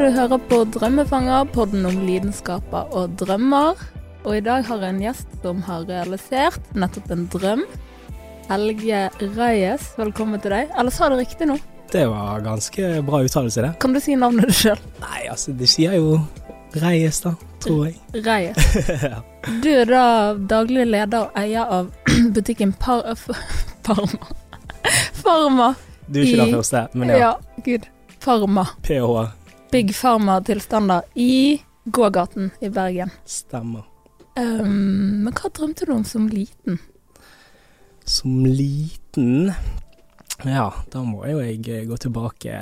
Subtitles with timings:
[0.00, 3.76] du hører på Drømmefanger, podden om lidenskaper og drømmer.
[4.24, 7.64] Og i dag har jeg en gjest som har realisert nettopp en drøm.
[8.48, 9.02] Helge
[9.36, 10.70] Reyes, velkommen til deg.
[10.80, 11.58] Eller sa du riktig nå?
[11.92, 13.74] Det var ganske bra uttalelse, det.
[13.82, 14.80] Kan du si navnet ditt sjøl?
[15.02, 16.16] Nei, altså, det sier jo
[16.80, 18.00] Reyes, da, tror jeg.
[18.30, 18.80] Reyes.
[19.04, 19.20] ja.
[19.60, 20.04] Du er da
[20.54, 21.92] daglig leder og eier av
[22.38, 23.04] butikken Par
[23.84, 24.32] Parma.
[25.20, 25.74] Farma.
[26.08, 27.20] Du er ikke den første, men ja.
[27.26, 27.90] Ja, gud.
[28.20, 28.64] Farma.
[28.84, 29.39] PH
[29.72, 33.10] Big Pharma-tilstander i gågaten i Bergen.
[33.24, 33.84] stemmer.
[34.36, 36.80] Um, men hva drømte du om som liten?
[38.04, 39.52] Som liten
[40.42, 42.56] Ja, da må jo jeg eh, gå tilbake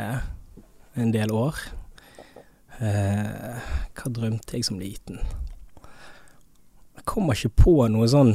[0.98, 1.56] en del år.
[2.77, 3.56] Uh,
[3.97, 5.22] hva drømte jeg som liten?
[6.98, 8.34] Jeg kommer ikke på noe sånn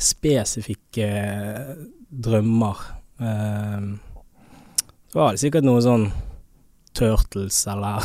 [0.00, 1.74] spesifikke eh,
[2.08, 2.80] drømmer.
[3.20, 4.00] Uh,
[5.12, 6.08] så var det sikkert noe sånn
[6.96, 8.04] Turtles eller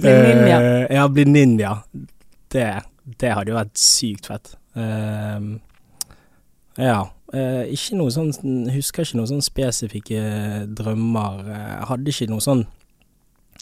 [0.00, 0.60] bli ninja.
[0.60, 1.76] Eh, ja, bli ninja.
[2.52, 2.68] Det,
[3.18, 4.54] det hadde jo vært sykt fett.
[4.76, 5.58] Uh,
[6.80, 7.02] ja.
[7.32, 8.28] Uh, ikke noe sånn
[8.74, 10.20] Husker ikke noen sånn spesifikke
[10.68, 11.38] drømmer.
[11.48, 12.60] Eh, Jeg hadde ikke noe sånn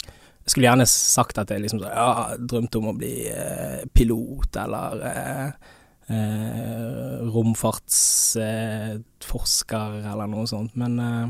[0.02, 4.58] Jeg skulle gjerne sagt at jeg liksom så, ja, drømte om å bli uh, pilot
[4.64, 5.70] eller uh,
[6.10, 11.28] eh, romfartsforsker eller noe sånt, men eh,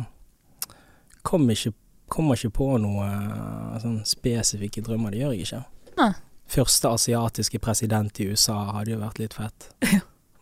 [1.27, 1.73] kom ikke
[2.13, 5.15] kommer ikke på noe eh, sånn spesifikke drømmer.
[5.15, 5.63] Det gjør jeg ikke.
[6.01, 6.13] Nei.
[6.51, 9.71] Første asiatiske president i USA hadde jo vært litt fett.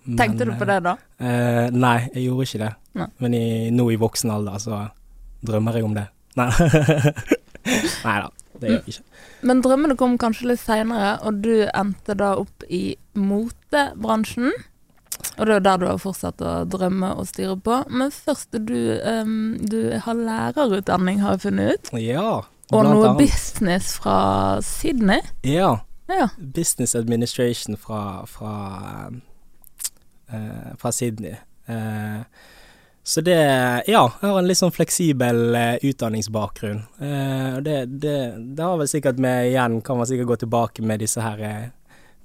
[0.08, 0.94] Men, Tenkte du på det da?
[1.20, 2.70] Eh, nei, jeg gjorde ikke det.
[2.96, 3.08] Nei.
[3.20, 4.78] Men i, nå i voksen alder så
[5.44, 6.06] drømmer jeg om det.
[6.38, 6.48] Nei
[7.68, 8.30] Nei da,
[8.62, 9.04] det gjør jeg ikke.
[9.50, 14.54] Men drømmene kom kanskje litt seinere, og du endte da opp i motebransjen.
[15.38, 17.80] Og det er jo der du har fortsatt å drømme og styre på.
[17.90, 21.92] Men først, du, um, du har lærerutdanning, har jeg funnet ut.
[22.02, 22.42] Ja.
[22.68, 23.22] Og noe annet.
[23.22, 24.18] business fra
[24.64, 25.22] Sydney.
[25.46, 25.78] Ja.
[26.08, 26.28] Ja.
[26.38, 29.12] Business Administration fra, fra,
[30.32, 31.36] uh, fra Sydney.
[31.68, 32.24] Uh,
[33.08, 33.38] så det
[33.88, 36.82] Ja, jeg har en litt sånn fleksibel uh, utdanningsbakgrunn.
[37.00, 38.18] Uh, det, det,
[38.56, 41.70] det har vel sikkert med Igjen kan man sikkert gå tilbake med disse her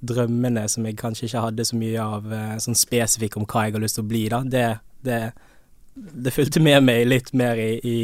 [0.08, 3.76] drømmene som jeg kanskje ikke hadde så mye av eh, sånn spesifikk om hva jeg
[3.76, 4.40] har lyst til å bli, da.
[4.54, 4.66] Det,
[5.06, 5.20] det,
[5.94, 8.00] det fulgte med meg litt mer i, i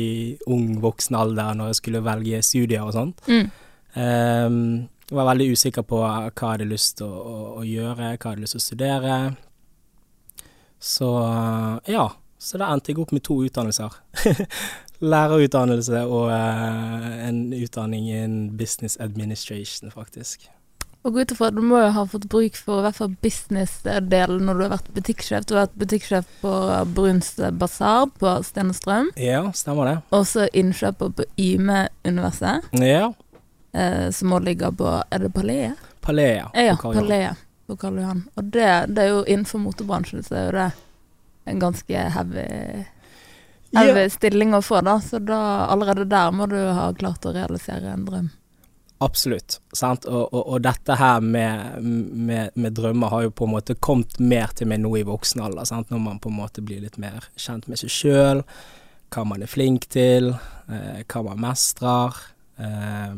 [0.51, 3.23] ung voksen alder når jeg skulle velge studier og sånt.
[3.29, 3.51] Mm.
[3.91, 4.65] Um,
[5.11, 8.13] jeg var veldig usikker på hva jeg hadde lyst til å, å, å gjøre, hva
[8.13, 9.17] jeg hadde lyst til å studere.
[10.81, 11.09] Så
[11.91, 12.07] ja,
[12.41, 13.99] så da endte jeg opp med to utdannelser.
[15.13, 20.49] Lærerutdannelse og uh, en utdanning innen business administration, faktisk.
[21.03, 23.15] Og gå ut ifra at du må jo ha fått bruk for i hvert fall
[23.25, 25.47] business-delen når du har vært butikksjef.
[25.49, 26.53] Du har vært butikksjef på
[26.93, 29.09] Bruns Basar på Stenstrøm.
[29.17, 29.95] Ja, stemmer det.
[30.13, 33.13] Og så innkjøper på Yme-universet, Ja.
[33.73, 35.73] eh, som også ligger på Er det Palais?
[36.03, 36.51] Palea.
[36.55, 36.77] Ja, Eh, ja.
[36.77, 37.37] Palais
[37.67, 38.25] på Karl Johan.
[38.37, 40.73] Og det, det er jo innenfor motebransjen, så er jo det
[41.47, 42.85] en ganske heavy,
[43.75, 44.99] heavy stilling å få, da.
[45.01, 48.31] Så da, allerede der må du ha klart å realisere en drøm.
[49.03, 49.61] Absolutt.
[49.73, 50.05] Sant?
[50.05, 54.19] Og, og, og dette her med, med, med drømmer har jo på en måte kommet
[54.21, 55.65] mer til meg nå i voksen alder.
[55.69, 55.89] Sant?
[55.89, 58.45] Når man på en måte blir litt mer kjent med seg sjøl,
[59.11, 60.35] hva man er flink til,
[60.69, 62.21] eh, hva man mestrer.
[62.61, 63.17] Eh,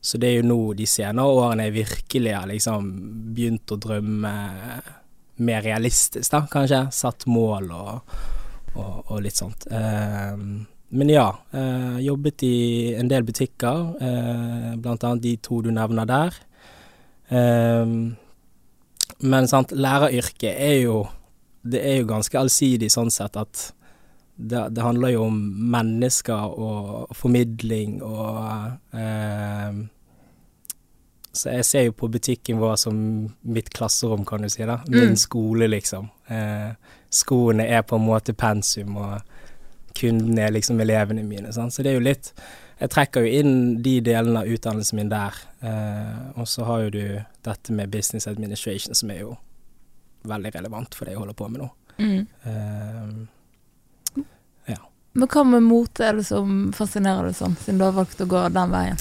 [0.00, 2.88] så det er jo nå de senere årene jeg virkelig har liksom
[3.34, 4.34] begynt å drømme
[5.42, 6.84] mer realistisk, da, kanskje.
[6.94, 8.18] Satt mål og,
[8.78, 9.66] og, og litt sånt.
[9.66, 10.46] Eh,
[10.90, 16.34] men ja, eh, jobbet i en del butikker, eh, annet de to du nevner der.
[17.28, 17.86] Eh,
[19.20, 21.08] men sant, læreryrket er jo
[21.68, 23.72] Det er jo ganske allsidig sånn sett at
[24.38, 25.38] det, det handler jo om
[25.74, 29.72] mennesker og formidling og eh,
[31.34, 34.64] Så jeg ser jo på butikken vår som mitt klasserom, kan du si.
[34.64, 35.16] da Min Mm.
[35.16, 36.08] skole, liksom.
[36.30, 36.72] Eh,
[37.10, 39.20] skoene er på en måte pensum, og
[39.98, 41.52] kundene er liksom elevene mine.
[41.54, 41.74] Sant?
[41.74, 42.32] Så det er jo litt
[42.78, 45.34] Jeg trekker jo inn de delene av utdannelsen min der.
[45.66, 47.02] Eh, og så har jo du
[47.42, 49.32] dette med business administration, som er jo
[50.30, 51.68] veldig relevant for det jeg holder på med nå.
[51.98, 52.22] Mm.
[52.46, 53.26] Eh,
[55.18, 58.26] Men hva med mote er det som fascinerer deg sånn, siden du har valgt å
[58.28, 59.00] gå den veien?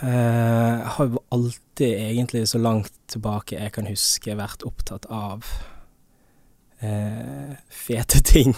[0.00, 5.44] Eh, Jeg har jo alltid, egentlig så langt tilbake jeg kan huske, vært opptatt av
[6.80, 8.54] eh, fete ting.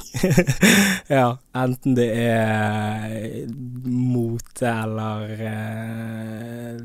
[1.08, 3.46] ja, enten det er
[3.86, 6.76] mote eller eh,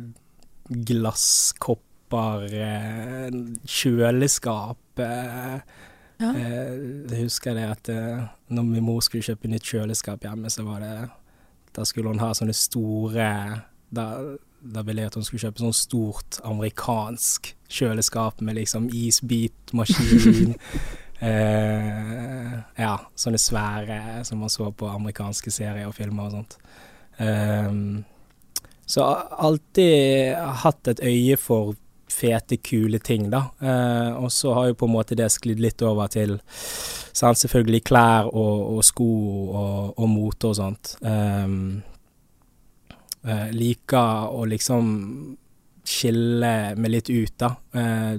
[0.88, 3.28] glasskopper, eh,
[3.66, 5.60] kjøleskap eh,
[6.18, 6.32] Ja.
[6.34, 6.74] Eh,
[7.12, 10.80] Jeg husker det at eh, når min mor skulle kjøpe nytt kjøleskap hjemme, så var
[10.82, 10.94] det
[11.78, 13.28] Da skulle hun ha sånne store
[13.94, 14.06] Da,
[14.66, 20.56] da ville jeg at hun skulle kjøpe sånn stort amerikansk kjøleskap med liksom isbitmaskin.
[21.20, 26.58] eh, ja, sånne svære som man så på amerikanske serier og filmer og sånt.
[27.18, 28.06] Um,
[28.88, 29.04] så
[29.44, 31.76] alltid hatt et øye for
[32.18, 33.50] fete, kule ting, da.
[33.60, 37.84] Eh, og så har jo på en måte det sklidd litt over til sant, selvfølgelig
[37.90, 39.10] klær og, og sko
[39.52, 40.96] og, og, mote og sånt.
[41.02, 41.84] Um,
[43.52, 44.88] liker å liksom
[45.88, 47.52] skille meg litt ut, da.
[47.76, 48.14] Eh,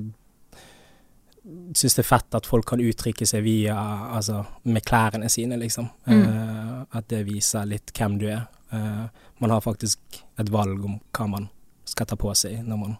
[1.76, 3.76] Syns det er fett at folk kan uttrykke seg via
[4.14, 5.88] Altså med klærne sine, liksom.
[6.08, 6.22] Mm.
[6.22, 8.46] Uh, at det viser litt hvem du er.
[8.72, 9.06] Uh,
[9.40, 11.48] man har faktisk et valg om hva man
[11.88, 12.96] skal ta på seg når man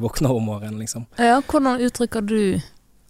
[0.00, 1.04] våkner om morgenen, liksom.
[1.20, 2.60] Ja, hvordan uttrykker du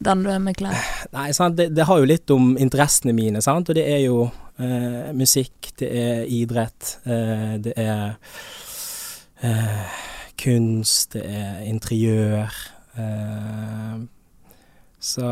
[0.03, 0.79] den du er med klær?
[1.15, 5.13] Nei, det, det har jo litt om interessene mine, sant, og det er jo uh,
[5.15, 8.19] musikk, det er idrett, det er
[10.43, 12.51] kunst, det er interiør.
[12.97, 14.22] eh,
[15.03, 15.27] så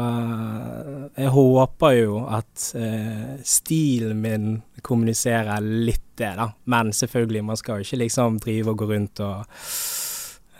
[1.14, 4.46] jeg håper jo at eh, stilen min
[4.82, 6.49] kommuniserer litt det, da.
[6.75, 9.44] Men selvfølgelig, man skal jo ikke liksom drive og gå rundt og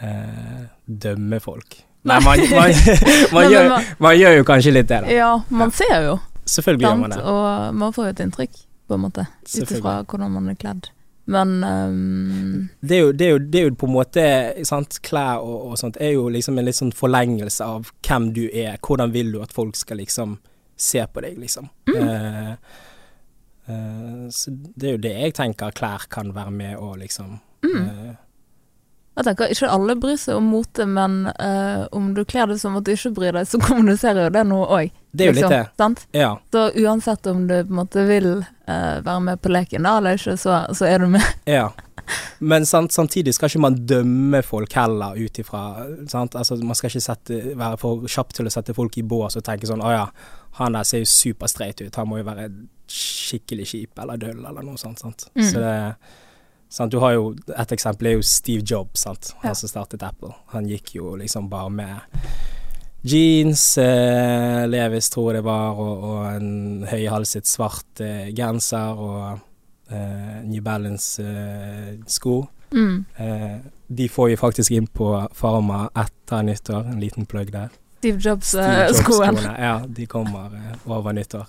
[0.01, 1.81] eh, dømme folk.
[2.07, 2.71] Nei, man, man,
[3.35, 5.13] man, Nei, gjør, man- gjør jo kanskje litt det, da.
[5.19, 6.17] Ja, man ser jo,
[6.51, 7.21] Selvfølgelig gjør man det.
[7.35, 10.89] Og man får jo et inntrykk, på en måte, ut ifra hvordan man er kledd.
[11.31, 12.69] Men um...
[12.81, 14.25] Det er jo, det er jo, det er jo på en måte
[14.67, 18.45] sant, Klær og, og sånt er jo liksom en litt sånn forlengelse av hvem du
[18.49, 18.79] er.
[18.83, 20.39] Hvordan vil du at folk skal liksom
[20.81, 21.69] se på deg, liksom.
[21.91, 21.97] Mm.
[22.01, 22.55] Uh,
[23.69, 27.37] uh, så det er jo det jeg tenker klær kan være med å liksom
[27.67, 27.77] mm.
[27.77, 28.15] eh,
[29.21, 32.79] Jeg tenker ikke alle bryr seg om mote, men uh, om du kler deg som
[32.79, 34.95] at du ikke bryr deg, så kommuniserer jo det noe òg.
[35.13, 35.65] Det er jo litt det.
[35.77, 36.07] Sant?
[36.17, 36.31] Ja.
[36.55, 40.17] Så uansett om du på en måte vil uh, være med på leken da, eller
[40.17, 41.27] ikke, så, så er du med.
[41.59, 41.69] ja.
[42.41, 45.65] Men sant, samtidig skal ikke man dømme folk heller ut ifra?
[46.09, 49.45] Altså, Man skal ikke sette, være for kjapp til å sette folk i bås og
[49.47, 50.07] tenke sånn Å ja,
[50.59, 52.49] han der ser jo superstreit ut, han må jo være
[52.91, 55.05] skikkelig kjip eller døll eller noe sånt.
[55.05, 55.29] sant?
[55.37, 55.45] Mm.
[55.47, 55.77] Så det
[56.71, 56.93] sant?
[56.93, 59.35] Du har jo Et eksempel er jo Steve Jobs, sant?
[59.43, 60.33] Han som startet Apple.
[60.55, 62.21] Han gikk jo liksom bare med
[63.03, 69.39] jeans, eh, Levis tror jeg det var, og, og en høyhalset svart eh, genser og
[69.91, 72.35] eh, New Balance-sko.
[72.73, 73.05] Mm.
[73.17, 73.57] Eh,
[73.89, 77.73] de får vi faktisk inn på Farma etter nyttår, en liten plugg der.
[78.01, 78.87] Steve Jobs-skoen.
[78.87, 81.49] Jobs-skoene, Ja, de kommer eh, over nyttår.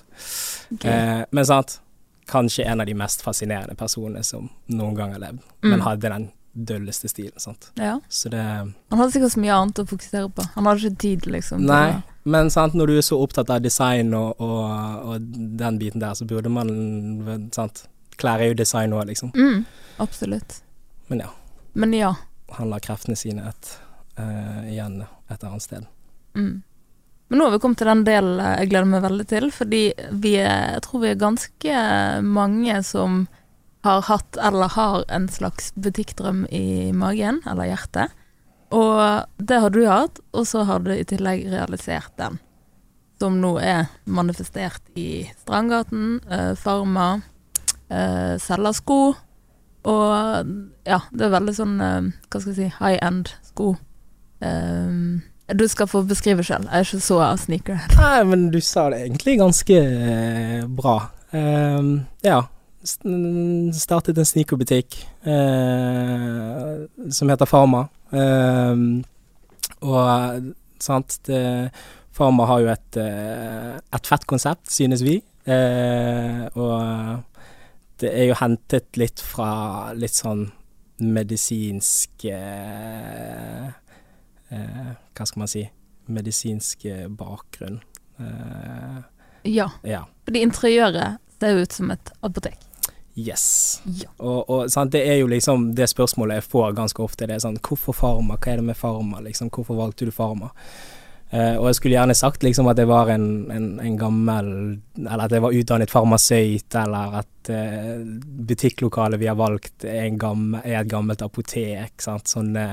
[0.74, 0.92] Okay.
[0.92, 1.78] Eh, men sant,
[2.32, 5.70] kanskje en av de mest fascinerende personene som noen gang har levd, Mm.
[5.72, 7.70] men hadde den dølleste stilen, sant.
[7.80, 8.00] ja.
[8.10, 10.44] Så det Han hadde sikkert så mye annet å fokusere på.
[10.56, 11.62] Han hadde ikke tid, liksom.
[11.68, 15.22] Nei, men sant, når du er så opptatt av design og, og, og
[15.62, 17.86] den biten der, så burde man sant,
[18.22, 19.32] Klær er jo design òg, liksom.
[19.34, 19.64] Mm,
[20.00, 20.60] absolutt.
[21.10, 21.30] Men ja,
[21.74, 22.12] Men ja.
[22.58, 23.78] han lar kreftene sine et,
[24.20, 25.00] uh, igjen
[25.32, 25.88] et annet sted.
[26.36, 26.62] Mm.
[27.32, 29.86] Men nå har vi kommet til den delen jeg gleder meg veldig til, fordi
[30.20, 31.84] vi er, jeg tror vi er ganske
[32.28, 33.22] mange som
[33.88, 38.12] har hatt eller har en slags butikkdrøm i magen, eller hjertet.
[38.76, 39.00] Og
[39.40, 42.36] det har du hatt, og så har du i tillegg realisert den.
[43.24, 47.22] Som nå er manifestert i Strandgaten, eh, Farma,
[47.88, 49.16] eh, selger.
[49.88, 50.54] Og
[50.84, 53.78] ja, det er veldig sånn, eh, hva skal jeg si, high end sko.
[54.42, 55.22] Um,
[55.58, 57.86] du skal få beskrive sjøl, jeg er ikke så sneaker.
[58.00, 60.98] Nei, men du sa det egentlig ganske eh, bra.
[61.34, 62.42] Uh, ja.
[62.82, 64.96] Startet en sneakerbutikk
[65.28, 67.86] uh, som heter Farma.
[68.10, 69.02] Uh,
[69.86, 71.44] og sant det,
[72.12, 75.16] Farma har jo et, eh, et fett konsept, synes vi.
[75.48, 77.22] Og
[78.02, 80.44] det er jo hentet litt fra litt sånn
[81.02, 83.70] medisinsk eh,
[84.52, 85.64] Hva skal man si?
[86.12, 87.80] Medisinsk eh, bakgrunn.
[88.20, 89.00] Eh,
[89.44, 90.04] Ja, ja.
[90.26, 92.58] fordi interiøret ser ut som et apotek.
[93.16, 93.82] Yes.
[93.86, 94.08] Ja.
[94.20, 97.28] Og, og sant, det er jo liksom det spørsmålet jeg får ganske ofte.
[97.28, 98.38] Det er sånn Hvorfor Farma?
[98.40, 99.20] Hva er det med Farma?
[99.26, 100.52] Liksom, hvorfor valgte du Farma?
[101.32, 104.48] Eh, og jeg skulle gjerne sagt liksom at jeg var en, en, en gammel
[105.00, 108.02] Eller at jeg var utdannet farmasøyt, eller at eh,
[108.50, 111.94] butikklokalet vi har valgt er, en gammel, er et gammelt apotek.
[112.04, 112.28] Sant?
[112.32, 112.66] Sånne,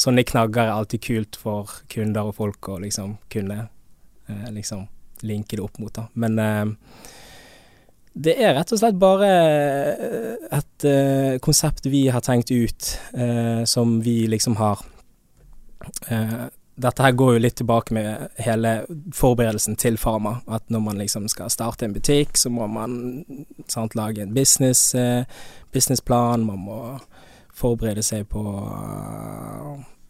[0.00, 3.64] sånne knagger er alltid kult for kunder og folk å liksom kunne
[4.28, 4.86] eh, liksom
[5.26, 5.92] linke det opp mot.
[5.94, 6.06] Da.
[6.14, 7.10] Men eh,
[8.12, 13.64] det er rett og slett bare eh, et eh, konsept vi har tenkt ut, eh,
[13.68, 14.80] som vi liksom har
[16.08, 16.48] eh,
[16.80, 18.70] Dette her går jo litt tilbake med hele
[19.12, 20.38] forberedelsen til Pharma.
[20.48, 22.94] At når man liksom skal starte en butikk, så må man
[23.68, 24.94] sant, lage en business,
[25.76, 26.46] businessplan.
[26.48, 26.78] Man må
[27.60, 28.44] forberede seg på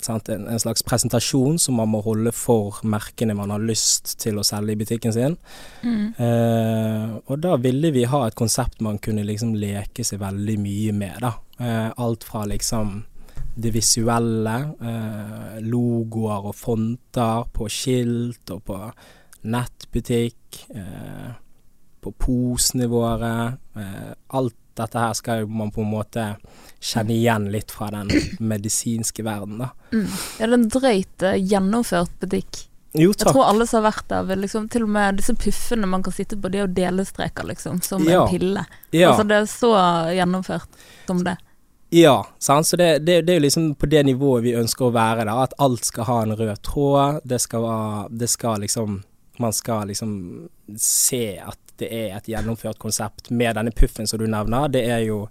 [0.04, 4.40] sant, en, en, slags presentasjon som man må holde for merkene man har lyst til
[4.40, 5.36] å selge i butikken sin.
[5.84, 6.06] Mm.
[6.18, 10.96] Uh, og da ville vi ha et konsept man kunne liksom leke seg veldig mye
[10.96, 11.34] med, da.
[11.60, 13.00] Uh, alt fra liksom
[13.60, 18.82] det visuelle, uh, logoer og fonter på skilt og på
[19.50, 20.66] nettbutikk,
[22.00, 23.30] på posene våre.
[24.36, 26.24] alt dette her skal man på en måte
[26.80, 28.10] kjenne igjen litt fra den
[28.52, 29.70] medisinske verden, da.
[29.92, 30.08] Mm.
[30.40, 32.64] Er det en drøyt uh, gjennomført butikk?
[32.92, 33.28] Jo, takk.
[33.28, 36.02] Jeg tror alle som har vært der, vil liksom Til og med disse puffene man
[36.02, 38.24] kan sitte på, de er jo delestreker, liksom, som ja.
[38.24, 38.64] en pille.
[38.90, 39.12] Ja.
[39.12, 39.70] Altså, det er så
[40.16, 41.36] gjennomført som det.
[41.90, 42.66] Ja, sant?
[42.66, 45.36] så det, det, det, er jo liksom på det nivået vi ønsker å være, da.
[45.42, 47.20] At alt skal ha en rød tråd.
[47.26, 47.66] Det skal,
[48.10, 49.02] det skal liksom
[49.40, 50.10] Man skal liksom
[50.76, 54.68] se at det er et gjennomført konsept med denne puffen som du nevner.
[54.68, 55.26] Det er jo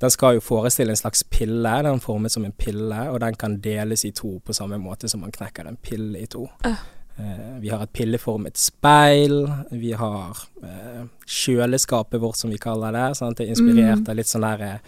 [0.00, 1.68] Den skal jo forestille en slags pille.
[1.68, 5.08] Den er formet som en pille, og den kan deles i to på samme måte
[5.08, 6.46] som man knekker en pille i to.
[6.64, 7.60] Uh.
[7.60, 9.44] vi har et pilleformet speil.
[9.70, 13.16] Vi har eh, kjøleskapet vårt, som vi kaller det.
[13.16, 13.36] Sant?
[13.36, 14.08] Det er inspirert mm.
[14.08, 14.80] av litt sånn der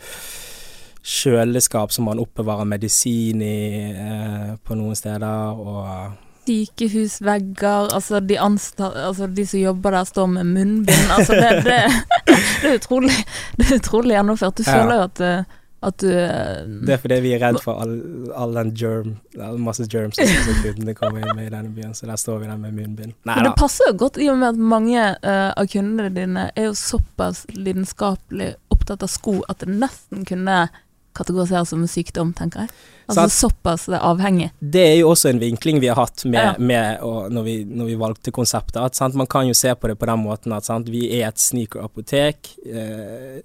[1.03, 3.57] kjøleskap som man oppbevarer medisin i
[3.91, 10.45] eh, på noen steder, og sykehusvegger, altså de, altså de som jobber der står med
[10.45, 11.11] munnbind.
[11.17, 11.81] Altså det, det,
[12.27, 13.17] det, er utrolig,
[13.59, 14.57] det er utrolig gjennomført.
[14.59, 17.83] Du føler jo at, eh, at du eh, Det er fordi vi er redd for
[17.83, 17.97] all,
[18.39, 19.17] all den germ,
[19.63, 22.61] masse germs som kundene kommer inn med i denne byen, så der står vi der
[22.61, 23.17] med munnbind.
[23.23, 26.49] Nei, Men det passer jo godt i og med at mange uh, av kundene dine
[26.55, 30.65] er jo såpass lidenskapelig opptatt av sko at det nesten kunne
[31.17, 32.75] kategoriseres som en sykdom, tenker jeg.
[33.07, 33.33] Altså sant?
[33.33, 34.51] såpass avhengig.
[34.59, 36.53] Det er jo også en vinkling vi har hatt med, ja.
[36.59, 37.03] med
[37.35, 38.81] når, vi, når, vi, valgte konseptet.
[38.81, 39.19] At, sant?
[39.19, 40.91] Man kan jo se på det på den måten at sant?
[40.93, 42.55] vi er et sneakerapotek.
[42.67, 43.43] Eh,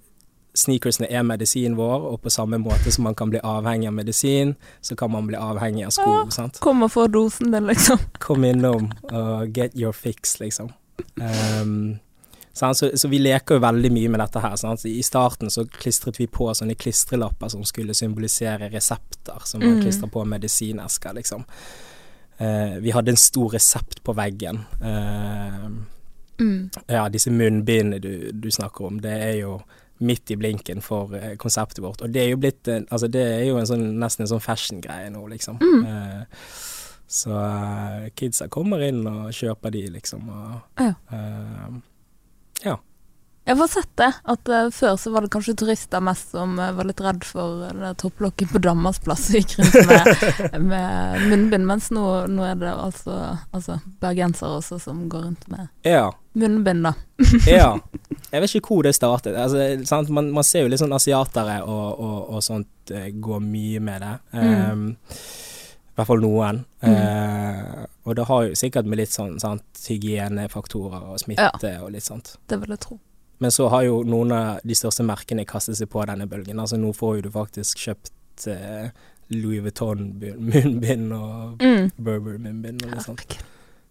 [0.58, 4.56] sneakersene er medisinen vår, og på samme måte som man kan bli avhengig av medisin,
[4.80, 6.08] så kan man bli avhengig av sko.
[6.16, 6.60] Ja, sant?
[6.64, 8.00] Kom og få dosen din, liksom.
[8.24, 10.72] Kom innom og get your fix, liksom.
[11.20, 11.98] Um,
[12.58, 14.56] så, så, vi leker jo veldig mye med dette her.
[14.58, 14.84] Sant?
[14.88, 19.82] I starten så klistret vi på sånne klistrelapper som skulle symbolisere resepter, som man mm.
[19.84, 21.44] klistrer på medisinesker, liksom.
[22.38, 24.60] Uh, vi hadde en stor resept på veggen.
[24.82, 25.68] Uh,
[26.40, 26.70] mm.
[26.86, 29.56] Ja, disse munnbindene du, du, snakker om, det er jo
[29.98, 32.02] midt i blinken for uh, konseptet vårt.
[32.02, 35.10] Og det er jo blitt Altså, det er jo en sånn, nesten en sånn fashion-greie
[35.14, 35.58] nå, liksom.
[35.58, 36.34] Mm.
[37.08, 37.38] så
[38.14, 40.26] kidsa kommer inn og kjøper de, liksom.
[40.30, 40.94] Og, ja.
[42.64, 42.78] Ja.
[43.48, 46.68] Jeg har sett det, at uh, før så var det kanskje turister mest som uh,
[46.76, 51.24] var litt redd for uh, det topplokket på Dammers plass og gikk rundt med, med
[51.30, 53.16] munnbind, mens nå, nå, er det altså,
[53.56, 56.10] altså bergensere også som går rundt med ja.
[56.36, 56.92] munnbind, da.
[57.48, 57.72] ja.
[58.34, 59.38] Jeg vet ikke hvor det startet.
[59.40, 64.04] Altså, man, man, ser jo litt sånn asiatere og, og, og sånt gå mye med
[64.04, 64.16] det.
[64.36, 64.90] Um,
[65.98, 66.60] I hvert fall noen.
[66.86, 67.86] Mm.
[68.06, 72.06] Og det har jo sikkert med litt sånn sant, hygienefaktorer og smitte ja, og litt
[72.06, 72.36] sånt.
[72.46, 73.00] Det vil jeg tro.
[73.42, 76.62] Men så har jo noen av de største merkene kastet seg på denne bølgen.
[76.62, 78.94] Altså nå får jo du faktisk kjøpt eh,
[79.34, 81.90] Louis Vuitton-munnbind og mm.
[81.98, 83.36] Burberry-munnbind og litt sånt.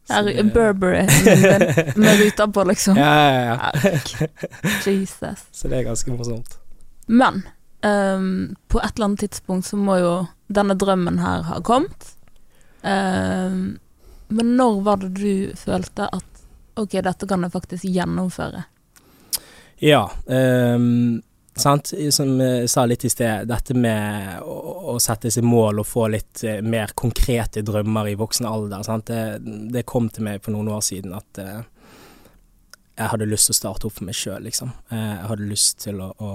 [0.07, 3.03] Er Burberry-munnbind med ruter på, liksom.
[3.03, 4.31] Ja, ja, ja.
[4.87, 5.43] Jesus.
[5.59, 6.55] Så det er ganske morsomt.
[7.07, 7.43] Men
[7.81, 10.13] um, på et eller annet tidspunkt så må jo
[10.47, 12.13] denne drømmen her ha kommet.
[12.81, 13.77] Um,
[14.27, 16.43] men når var det du følte at
[16.77, 18.63] ok, dette kan jeg faktisk gjennomføre?
[19.83, 21.21] Ja, um,
[21.57, 21.93] sant.
[22.13, 24.57] Som jeg sa litt i sted, dette med å,
[24.93, 29.09] å sette seg mål og få litt uh, mer konkrete drømmer i voksen alder, sant?
[29.09, 31.59] Det, det, kom til meg for noen år siden at uh,
[32.97, 34.71] jeg hadde lyst til å starte opp for meg sjøl, liksom.
[34.89, 36.31] Uh, jeg hadde lyst til å, å,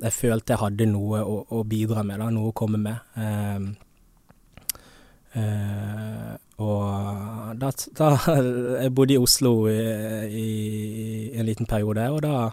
[0.00, 3.12] Jeg følte jeg hadde noe å, å bidra med, da, noe å komme med.
[3.18, 3.76] Um,
[5.36, 6.34] Uh,
[6.64, 8.06] og da, da,
[8.82, 9.74] Jeg bodde i Oslo i,
[10.32, 10.46] i,
[11.36, 12.48] en liten periode, og da,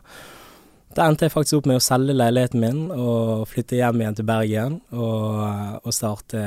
[0.92, 4.28] da, endte jeg faktisk opp med å selge leiligheten min og flytte hjem igjen til
[4.28, 5.40] Bergen og,
[5.82, 6.44] og starte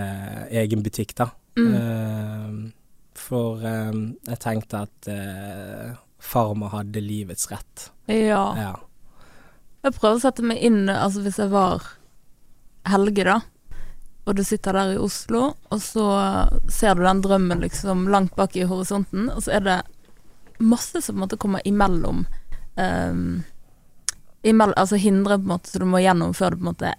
[0.53, 1.31] egen butikk, da.
[1.59, 1.73] Mm.
[1.73, 7.91] Uh, for um, jeg tenkte at uh, farmor hadde livets rett.
[8.11, 8.43] Ja.
[8.59, 8.75] ja.
[9.85, 11.87] Jeg prøver å sette meg inn, altså hvis jeg var
[12.89, 13.41] Helge, da
[14.29, 16.07] og du sitter der i Oslo, og så
[16.69, 19.77] ser du den drømmen liksom langt bak i horisonten, og så er det
[20.61, 22.27] masse som på en måte kommer imellom.
[22.77, 23.23] Um,
[24.43, 26.93] imellom altså hindre på en måte så du må gjennom før du på en måte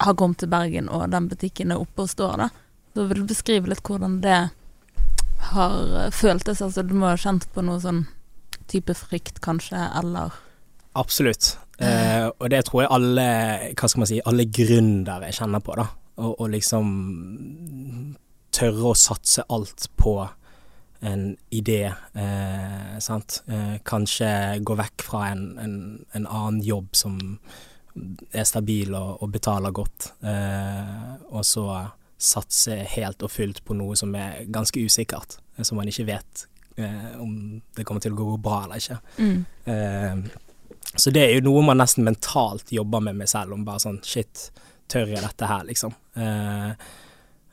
[0.00, 2.48] har kommet til Bergen og den butikken er oppe og står, da.
[2.96, 4.40] Så vil du beskrive litt hvordan det
[5.52, 6.64] har føltes?
[6.64, 8.06] Altså du må ha kjent på noe sånn
[8.70, 10.38] type frykt, kanskje, eller
[10.98, 11.54] Absolutt.
[11.78, 13.26] Eh, og det tror jeg alle,
[13.78, 15.86] hva skal man si, alle gründere kjenner på, da.
[16.20, 16.90] Og, og liksom
[18.52, 20.14] tørre å satse alt på
[21.00, 21.24] en
[21.56, 23.40] idé, eh, sant.
[23.48, 25.76] Eh, kanskje gå vekk fra en, en,
[26.12, 27.16] en, annen jobb som
[27.96, 31.66] er stabil og, og betaler godt, eh, og så
[32.20, 36.49] satse helt og fullt på noe som er ganske usikkert, som man ikke vet
[36.84, 38.98] eh, om det kommer til å gå bra eller ikke.
[39.18, 39.44] Mm.
[39.64, 40.48] Eh,
[40.94, 44.00] så det er jo noe man nesten mentalt jobber med meg selv, om bare sånn
[44.06, 44.48] shit,
[44.90, 45.94] tør jeg dette her, liksom?
[46.18, 46.70] Eh,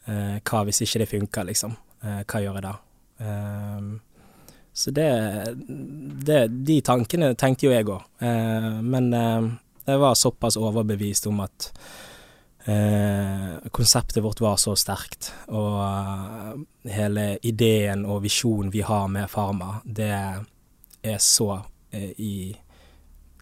[0.10, 1.77] eh, hva hvis ikke det funker, liksom?
[2.01, 2.74] Eh, hva gjør jeg da?
[3.22, 3.88] Eh,
[4.77, 5.07] så det,
[6.25, 11.72] det, De tankene tenkte jo jeg òg, eh, men jeg var såpass overbevist om at
[12.67, 20.12] konseptet vårt var så sterkt, og hele ideen og visjonen vi har med Farma, det
[20.12, 21.62] er så
[21.95, 22.51] i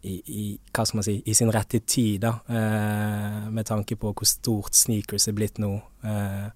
[0.06, 4.12] i, i, hva skal man si, i sin rette tid, da, eh, med tanke på
[4.14, 5.72] hvor stort sneakers er blitt nå.
[6.06, 6.48] Eh,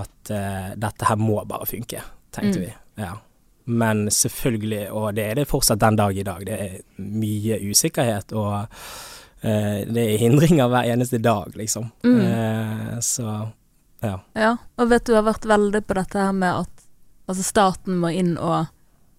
[0.00, 2.00] at eh, dette her må bare funke,
[2.34, 2.64] tenkte mm.
[2.64, 2.70] vi.
[3.04, 3.12] Ja.
[3.64, 8.34] Men selvfølgelig, og det er det fortsatt den dag i dag, det er mye usikkerhet,
[8.36, 8.88] og eh,
[9.44, 11.90] det er hindringer hver eneste dag, liksom.
[12.04, 12.20] Mm.
[12.20, 13.26] Eh, så
[14.00, 14.18] ja.
[14.32, 14.56] ja.
[14.76, 16.86] Og vet du har vært veldig på dette her med at
[17.30, 18.66] altså staten må inn og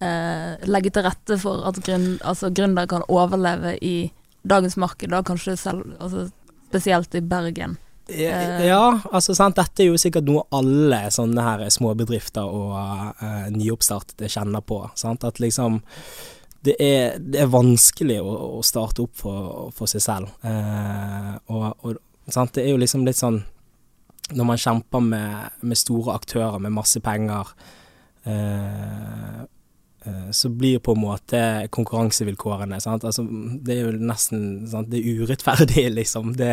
[0.02, 3.96] eh, legge til rette for at gründere altså gründere kan overleve i
[4.46, 6.28] dagens marked, da kanskje selv, altså
[6.68, 7.76] spesielt i Bergen.
[8.06, 8.66] Ja, eh.
[8.68, 12.76] ja, altså sant, dette er jo sikkert noe alle sånne her småbedrifter og
[13.18, 14.84] uh, nyoppstartede kjenner på.
[14.94, 15.26] Sant?
[15.26, 15.80] At liksom
[16.66, 20.32] det er, det er vanskelig å, å, starte opp for, for seg selv.
[20.46, 23.42] Eh, og, og det er jo liksom litt sånn
[24.34, 27.52] når man kjemper med, med store aktører med masse penger
[28.26, 29.44] uh,
[30.06, 32.78] Eh, så blir på en måte konkurransevilkårene?
[32.78, 33.26] Altså,
[33.62, 34.90] det er jo nesten sant?
[34.92, 36.34] Det er urettferdig, liksom.
[36.38, 36.52] Det,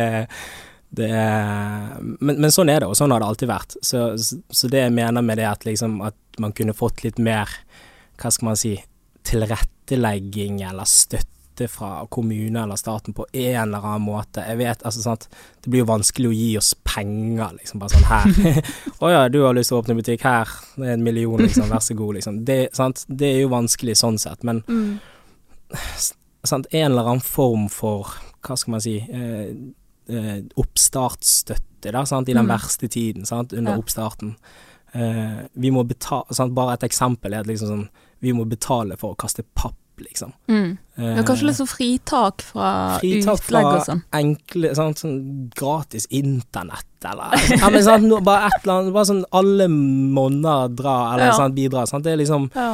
[0.94, 3.78] det er, men, men, sånn er det, og sånn har det alltid vært.
[3.82, 7.50] Så, så det jeg mener med det, at, liksom, at man kunne fått litt mer,
[8.20, 8.76] hva skal man si,
[9.86, 14.42] tilrettelegging eller støtte fra kommune eller staten på en eller annen måte.
[14.48, 15.28] Jeg vet, altså sant
[15.62, 17.78] Det blir jo vanskelig å gi oss penger, liksom.
[17.78, 18.64] Bare sånn her.
[19.04, 20.50] Å ja, du har lyst til å åpne butikk her.
[20.74, 21.70] Det er en million, liksom.
[21.70, 22.42] Vær så god, liksom.
[22.44, 23.04] Det, sant?
[23.08, 24.98] det er jo vanskelig sånn sett, men mm.
[26.42, 26.66] sant?
[26.72, 28.10] En eller annen form for,
[28.44, 29.54] hva skal man si, eh,
[30.10, 32.28] eh, oppstartsstøtte, da, sant?
[32.28, 32.54] I den mm.
[32.56, 33.54] verste tiden, sant?
[33.54, 33.84] Under ja.
[33.84, 34.34] oppstarten.
[34.90, 37.86] Eh, vi må betale Bare et eksempel er at liksom sånn
[38.24, 40.32] Vi må betale for å kaste papp liksom.
[40.50, 40.76] Mm.
[40.98, 42.70] er kanskje litt sånn fritak fra
[43.02, 44.02] fritak utlegg og sånn.
[44.18, 45.20] Enkle, sånn, sånn
[45.54, 51.14] gratis internett eller ja, men, sånn, Bare et eller annet Bare sånn alle monner drar,
[51.14, 51.38] eller ja.
[51.38, 51.86] sånn, bidrar.
[51.90, 52.06] Sant?
[52.06, 52.72] Det er liksom ja.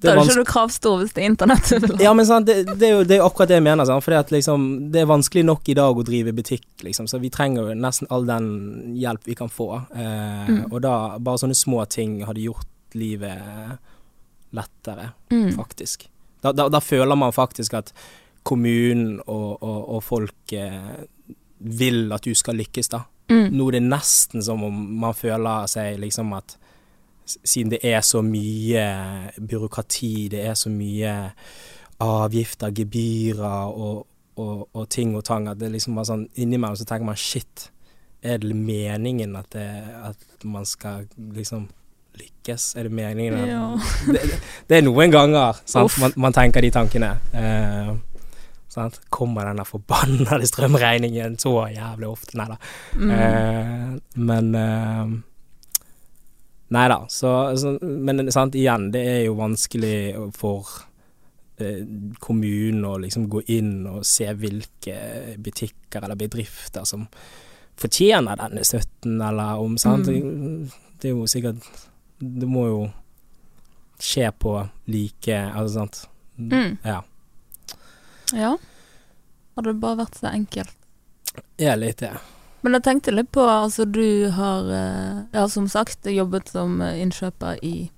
[0.00, 1.70] Da er ikke du kravstor hvis det er internett
[2.04, 3.84] Ja, men sant, det, det, er jo, det er akkurat det jeg mener.
[3.88, 4.04] Sant?
[4.04, 7.08] Fordi at liksom, det er vanskelig nok i dag å drive butikk, liksom.
[7.10, 8.48] Så vi trenger jo nesten all den
[8.96, 9.68] hjelp vi kan få.
[9.92, 10.62] Eh, mm.
[10.70, 13.76] Og da, bare sånne små ting hadde gjort livet
[14.56, 15.52] lettere, mm.
[15.56, 16.08] faktisk.
[16.40, 17.92] Da, da, da, føler man faktisk at
[18.42, 21.04] kommunen og, og, og folk eh,
[21.58, 23.04] vil at du skal lykkes, da.
[23.30, 23.52] Mm.
[23.54, 26.56] Nå er det nesten som om man føler seg liksom at
[27.30, 28.84] siden det er så mye
[29.38, 31.12] byråkrati, det er så mye
[32.02, 34.06] avgifter, gebyrer og,
[34.40, 37.68] og, og ting og tang, at det liksom bare sånn innimellom så tenker man shit,
[38.20, 39.68] er det meningen at, det,
[40.10, 41.68] at man skal liksom
[42.20, 42.74] lykkes?
[42.78, 43.40] Er det meningen?
[43.48, 43.64] Ja.
[44.14, 44.22] det,
[44.68, 45.58] det, er noen ganger
[46.00, 47.14] man, man, tenker de tankene.
[47.32, 47.90] Eh,
[48.70, 49.00] sant?
[49.12, 52.38] Kommer denne forbannede strømregningen så jævlig ofte?
[52.40, 52.60] Nei da.
[52.94, 53.10] Mm.
[53.16, 55.18] Eh, men eh,
[56.70, 57.00] Nei da.
[57.10, 60.68] Så, så, men sant, igjen, det er jo vanskelig for
[61.58, 61.82] eh,
[62.22, 64.94] kommunen å liksom gå inn og se hvilke
[65.42, 67.08] butikker eller bedrifter som
[67.80, 70.06] fortjener denne støtten, eller om sant.
[70.06, 70.68] Mm.
[71.00, 71.66] Det er jo sikkert
[72.20, 72.80] det må jo
[74.00, 74.54] skje på
[74.88, 76.02] like Altså, sant.
[76.36, 76.76] Mm.
[76.84, 77.02] Ja.
[78.32, 78.56] Ja.
[79.56, 80.76] Hadde det bare vært så enkelt.
[81.60, 82.14] Ja, litt det.
[82.60, 87.60] Men jeg tenkte litt på Altså, du har eh, ja, som sagt jobbet som innkjøper
[87.64, 87.90] i,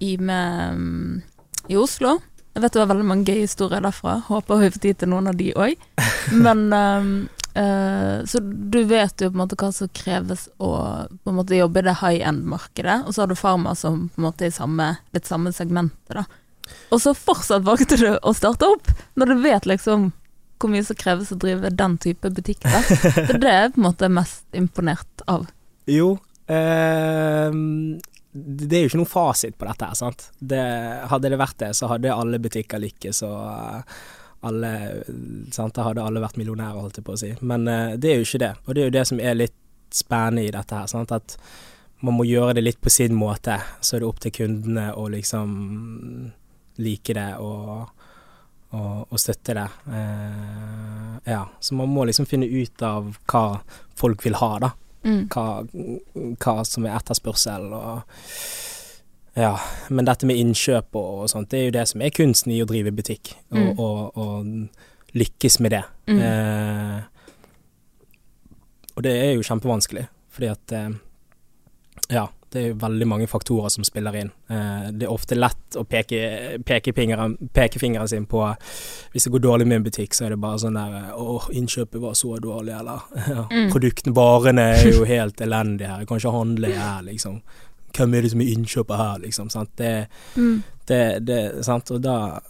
[0.00, 1.22] i, med, mm,
[1.68, 2.18] i Oslo.
[2.56, 4.18] Jeg vet det var veldig mange gøye historier derfra.
[4.30, 5.76] Håper vi får tid til noen av de òg.
[6.44, 7.10] Men um,
[7.56, 10.70] Uh, så du vet jo på en måte hva som kreves å
[11.08, 14.20] på en måte jobbe i det high end-markedet, og så har du Pharma som på
[14.20, 16.26] en måte i samme, litt samme segmentet, da.
[16.90, 20.10] Og så fortsatt valgte du å starte opp, når du vet liksom
[20.60, 22.64] hvor mye som kreves å drive den type butikk.
[22.64, 22.80] Da.
[23.28, 25.44] Så det er på en måte mest imponert av.
[25.90, 26.14] Jo,
[26.48, 27.56] eh,
[28.36, 30.28] det er jo ikke noen fasit på dette her, sant.
[30.38, 30.62] Det,
[31.12, 34.00] hadde det vært det, så hadde alle butikker lykkes, og uh,
[34.40, 34.72] alle
[35.54, 35.74] sant?
[35.76, 37.32] Da hadde alle vært millionærer, holdt jeg på å si.
[37.40, 38.52] Men uh, det er jo ikke det.
[38.66, 39.56] Og det er jo det som er litt
[39.94, 40.90] spennende i dette her.
[40.90, 41.14] Sant?
[41.14, 41.38] At
[42.04, 43.58] man må gjøre det litt på sin måte.
[43.80, 45.54] Så er det opp til kundene å liksom
[46.84, 47.86] like det og,
[48.76, 49.68] og, og støtte det.
[49.88, 51.44] Uh, ja.
[51.60, 53.46] Så man må liksom finne ut av hva
[53.96, 54.72] folk vil ha, da.
[55.06, 55.26] Mm.
[55.30, 55.62] Hva,
[56.42, 58.24] hva som er etterspørsel og
[59.36, 59.52] ja,
[59.92, 62.62] men dette med innkjøp og, og sånt, det er jo det som er kunsten i
[62.64, 63.78] å drive butikk, og, Mm.
[63.78, 65.82] og, og lykkes med det.
[66.08, 66.18] Mm.
[66.20, 67.02] Eh,
[68.96, 70.88] og det er jo kjempevanskelig, fordi at eh,
[72.16, 74.30] ja, det er jo veldig mange faktorer som spiller inn.
[74.48, 76.20] Eh, det er ofte lett å peke
[76.64, 78.44] pekefingeren, pekefingeren sin på
[79.12, 82.00] Hvis det går dårlig med en butikk, så er det bare sånn der Å, innkjøpet
[82.00, 83.70] var så dårlig, eller ja, Mm.
[83.72, 85.98] Produktene, varene er jo helt elendige her.
[86.04, 87.40] Jeg kan ikke handle her, liksom.
[87.96, 89.48] Hvem er det som er innkjøper her, liksom?
[89.50, 89.70] Sant?
[89.78, 90.06] Det,
[90.36, 90.62] Mm.
[90.86, 91.90] det, det, sant?
[91.90, 92.40] Og da,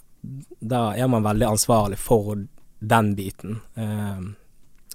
[0.59, 2.35] da er man veldig ansvarlig for
[2.79, 3.61] den biten.
[3.75, 4.35] Um,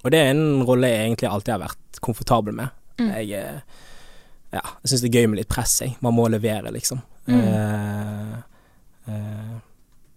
[0.04, 2.68] og det er en rolle jeg egentlig alltid har vært komfortabel med.
[3.00, 3.08] Mm.
[3.16, 3.60] Jeg, eh,
[4.52, 5.96] ja, jeg syns det er gøy med litt press, jeg.
[6.04, 7.00] Man må levere, liksom.
[7.26, 7.38] Mm.
[7.38, 8.38] Uh,
[9.08, 9.58] uh,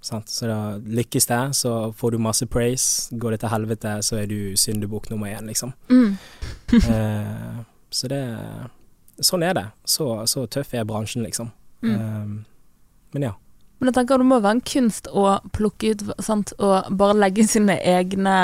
[0.06, 0.30] sant?
[0.30, 3.14] Så da lykkes det, så får du masse praise.
[3.18, 5.74] Går det til helvete, så er du syndebukk nummer én, liksom.
[5.90, 6.18] Mm.
[6.76, 7.62] Eh,
[7.96, 8.24] så det
[9.24, 9.66] Sånn er det.
[9.88, 11.52] Så, så tøff er bransjen, liksom.
[11.86, 11.96] Mm.
[11.96, 12.80] Eh,
[13.16, 13.34] men ja.
[13.80, 17.48] Men jeg tenker det må være en kunst å plukke ut sant, og bare legge
[17.48, 18.38] sine egne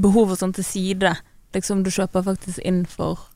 [0.00, 1.14] behov og sånn til side.
[1.54, 3.28] Liksom du kjøper faktisk inn for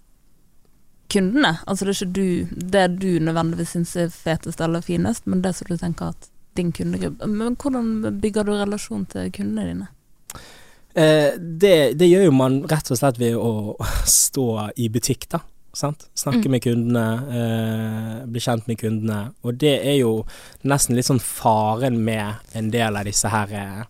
[1.13, 1.57] kundene.
[1.67, 5.55] Altså det er ikke du, det du nødvendigvis syns er fetest eller finest, men det
[5.57, 6.29] som du tenker at
[6.59, 9.87] din kundegruppe Men hvordan bygger du relasjon til kundene dine?
[10.99, 13.77] Eh, det, det gjør jo man rett og slett ved å
[14.19, 15.45] stå i butikk, da.
[15.79, 16.09] Sant?
[16.19, 16.51] Snakke Mm.
[16.51, 17.05] med kundene,
[17.39, 19.19] eh, bli kjent med kundene.
[19.47, 20.25] Og det er jo
[20.67, 23.85] nesten litt sånn faren med en del av disse her eh,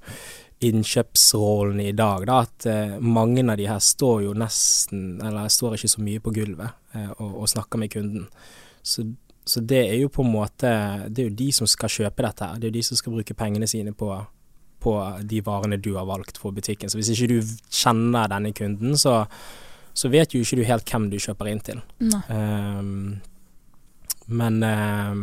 [0.69, 2.41] innkjøpsrollene i dag, da.
[2.45, 6.33] At eh, mange av de her står jo nesten, eller står ikke så mye på
[6.35, 8.27] gulvet eh, og, og snakker med kunden.
[8.83, 9.05] Så,
[9.49, 10.71] så det er jo på en måte
[11.09, 12.59] Det er jo de som skal kjøpe dette her.
[12.59, 14.13] Det er jo de som skal bruke pengene sine på
[14.79, 14.93] på
[15.27, 16.87] de varene du har valgt for butikken.
[16.87, 17.41] Så hvis ikke du
[17.75, 19.25] kjenner denne kunden, så,
[19.99, 21.81] så vet jo ikke du helt hvem du kjøper inn til.
[22.31, 23.19] Ehm,
[24.29, 25.23] men um,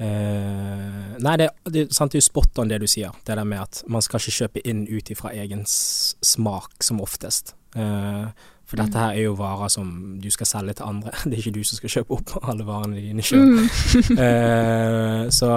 [0.00, 3.14] uh, Nei, det, det, sant, det er jo spot on det du sier.
[3.24, 7.54] Det der med at man skal ikke kjøpe inn ut ifra egen smak, som oftest.
[7.76, 8.28] Uh,
[8.68, 8.84] for Mm.
[8.84, 11.10] dette her er jo varer som du skal selge til andre.
[11.24, 13.46] Det er ikke du som skal kjøpe opp alle varene dine sjøl.
[13.46, 14.18] Mm.
[14.18, 15.48] uh, så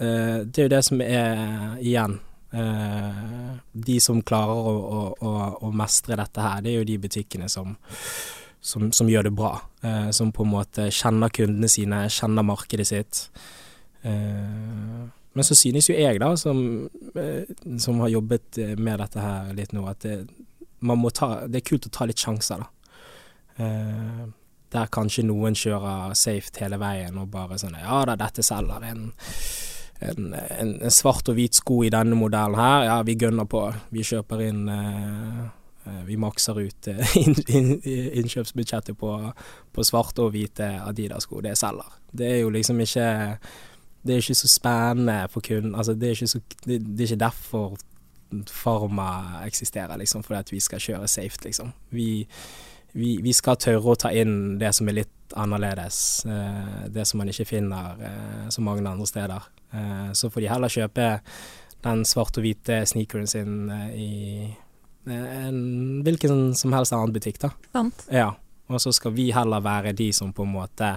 [0.00, 2.16] uh, det er jo det som er igjen
[2.48, 4.74] De som klarer å,
[5.20, 5.32] å,
[5.68, 7.74] å, mestre dette her, det er jo de butikkene som,
[8.60, 9.52] som, som gjør det bra.
[9.82, 13.20] eh, som på en måte kjenner kundene sine, kjenner markedet sitt.
[14.02, 15.04] Eh,
[15.38, 17.44] men så synes jo jeg, da, som, eh,
[17.78, 20.16] som har jobbet eh, med dette her litt nå, at det,
[21.14, 22.96] ta, det er kult å ta litt sjanser, da.
[23.58, 24.26] Eh,
[24.72, 29.06] der kanskje noen kjører safe hele veien og bare sånn Ja da, dette selger en,
[29.98, 32.84] en, en, en svart og hvit sko i denne modellen her.
[32.86, 33.64] Ja, vi gønner på.
[33.94, 35.40] Vi kjøper inn eh,
[35.88, 37.72] eh, Vi makser ut eh, inn, inn,
[38.22, 39.16] innkjøpsbudsjettet på,
[39.74, 41.42] på svarte og hvite Adidas-sko.
[41.44, 41.98] Det selger.
[42.12, 43.08] Det er jo liksom ikke
[44.06, 45.74] Det er ikke så spennende for kunden.
[45.74, 47.78] Altså, det er så, det, det er ikke derfor
[48.52, 51.72] Farma eksisterer, liksom, fordi at vi skal kjøre safe, liksom.
[51.90, 52.26] Vi
[52.92, 56.24] vi, vi skal tørre å ta inn det som er litt annerledes.
[56.26, 58.00] Eh, det som man ikke finner
[58.50, 59.48] så mange andre steder.
[59.72, 61.08] Eh, så får de heller kjøpe
[61.84, 64.10] den svart og hvite sneakeren sin eh, i
[65.06, 67.52] eh, en hvilken som helst annen butikk, da.
[67.72, 68.06] Sant?
[68.12, 68.32] Ja.
[68.68, 70.88] Og så skal vi heller være de som på en måte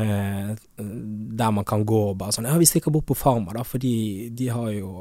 [0.00, 3.64] eh, Der man kan gå og bare sånn Ja, vi stikker bort på Farma, da,
[3.68, 4.94] for de, de har jo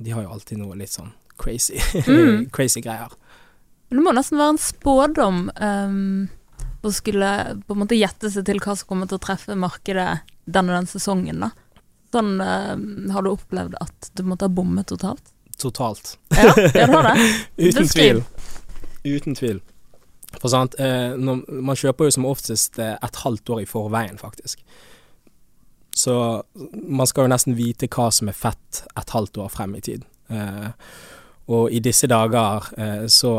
[0.00, 1.76] De har jo alltid noe litt sånn crazy,
[2.08, 2.48] Mm.
[2.56, 3.12] crazy greier.
[3.88, 6.24] Men det må nesten være en spådom um,
[6.82, 7.28] å skulle
[7.62, 10.08] på en måte gjette seg til hva som kommer til å treffe markedet
[10.50, 11.52] den og den sesongen, da.
[12.14, 12.74] Sånn uh,
[13.12, 15.34] har du opplevd at du måtte ha bommet totalt?
[15.58, 16.14] Totalt.
[16.32, 17.16] Ja, ja du har det.
[17.68, 18.22] Uten Beskriv.
[18.22, 19.16] tvil.
[19.16, 19.60] Uten tvil.
[20.36, 24.18] For sant, eh, når, man kjøper jo som oftest eh, et halvt år i forveien,
[24.20, 24.60] faktisk.
[25.98, 26.14] Så
[26.84, 30.04] man skal jo nesten vite hva som er fett et halvt år frem i tid.
[30.30, 30.68] Eh,
[31.48, 33.32] og i disse dager eh, så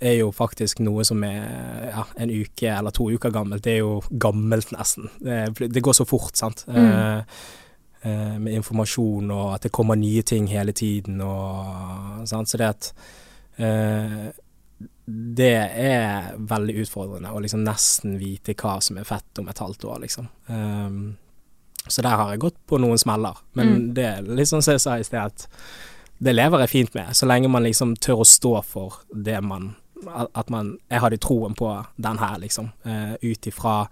[0.00, 3.82] er jo faktisk noe som er ja, en uke eller to uker gammelt, det er
[3.84, 5.12] jo gammelt nesten.
[5.20, 6.64] Det, det går så fort, sant.
[6.66, 7.28] Mm.
[8.04, 12.50] Eh, med informasjon og at det kommer nye ting hele tiden og sant.
[12.50, 12.88] Så det at
[13.62, 14.32] eh,
[15.06, 15.52] det
[15.84, 20.00] er veldig utfordrende å liksom nesten vite hva som er fett om et halvt år,
[20.02, 20.26] liksom.
[20.48, 21.16] Um,
[21.86, 23.38] så der har jeg gått på noen smeller.
[23.54, 23.94] Men Mm.
[23.94, 25.46] det er sånn som jeg sa i sted, at
[26.18, 29.76] det lever jeg fint med, så lenge man liksom tør å stå for det man
[30.34, 32.72] At man Jeg hadde troen på den her, liksom.
[32.84, 33.86] Uh, Ut ifra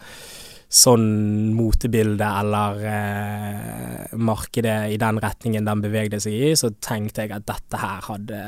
[0.70, 7.32] sånn motebilde eller eh, markedet i den retningen den bevegde seg i, så tenkte jeg
[7.34, 8.38] at dette her hadde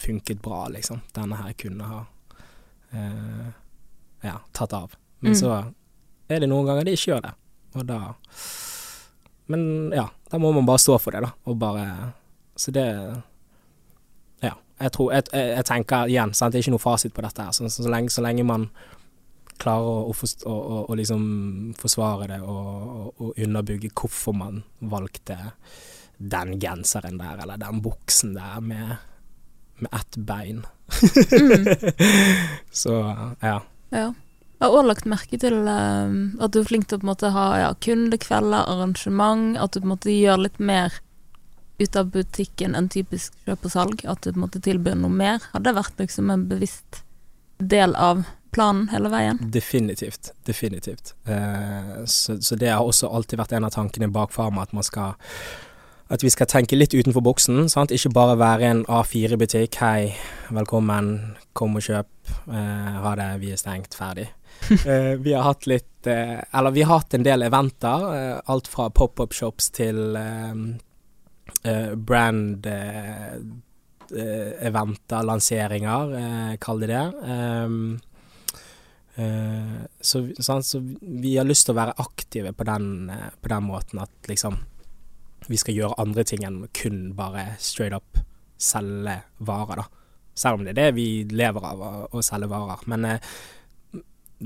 [0.00, 1.02] funket bra, liksom.
[1.16, 2.00] Denne her kunne ha
[2.96, 3.50] eh,
[4.24, 4.96] ja, tatt av.
[5.20, 5.38] Men Mm.
[5.40, 5.52] så
[6.28, 7.34] er det noen ganger de ikke gjør det,
[7.76, 7.98] og da
[9.46, 12.12] Men ja, da må man bare stå for det, da, og bare
[12.56, 12.84] Så det
[14.42, 14.54] Ja.
[14.80, 17.42] Jeg tror Jeg, jeg, jeg tenker igjen, sant, det er ikke noe fasit på dette
[17.42, 17.52] her.
[17.52, 18.70] Så, så, lenge, så lenge man
[19.60, 25.38] klarer å, forst- å, å, å liksom forsvare det og, underbygge hvorfor man valgte
[26.18, 28.96] den genseren der, eller den buksen der med,
[29.82, 30.64] med ett bein.
[31.32, 31.66] Mm.
[32.84, 32.98] Så
[33.40, 33.60] ja.
[33.90, 34.12] Ja.
[34.54, 37.10] Jeg har også lagt merke til um, at du er flink til å på en
[37.10, 40.94] måte ha ja, kundekvelder, arrangement, at du på en måte gjør litt mer
[41.82, 45.10] ut av butikken enn typisk kjøp og salg, at du på en måte tilbyr noe
[45.12, 45.42] mer.
[45.52, 47.02] Har det vært liksom en bevisst
[47.58, 48.22] del av
[48.54, 49.38] planen hele veien?
[49.54, 50.32] Definitivt.
[50.46, 51.14] Definitivt.
[51.26, 54.86] Eh, så, så det har også alltid vært en av tankene bak Farma, at man
[54.86, 55.14] skal
[56.12, 57.64] at vi skal tenke litt utenfor boksen.
[57.72, 57.92] Sant?
[57.94, 59.78] Ikke bare være en A4-butikk.
[59.80, 60.12] Hei,
[60.52, 61.08] velkommen,
[61.56, 62.10] kom og kjøp.
[62.52, 64.30] Eh, ha det, vi er stengt, ferdig.
[64.64, 68.04] Eh, vi har hatt litt eh, Eller vi har hatt en del eventer.
[68.14, 70.54] eh, alt fra pop-up-shops til eh,
[71.66, 73.34] eh, brand eh,
[74.14, 76.14] eh, eventer, lanseringer,
[76.62, 77.04] kall det det.
[79.14, 83.50] Eh, så, sånn, så vi har lyst til å være aktive på den, eh, på
[83.52, 84.58] den måten at liksom
[85.46, 88.24] vi skal gjøre andre ting enn kun bare straight up
[88.58, 89.84] selge varer, da.
[90.34, 92.82] Selv om det er det vi lever av, å, selge varer.
[92.90, 93.34] Men eh,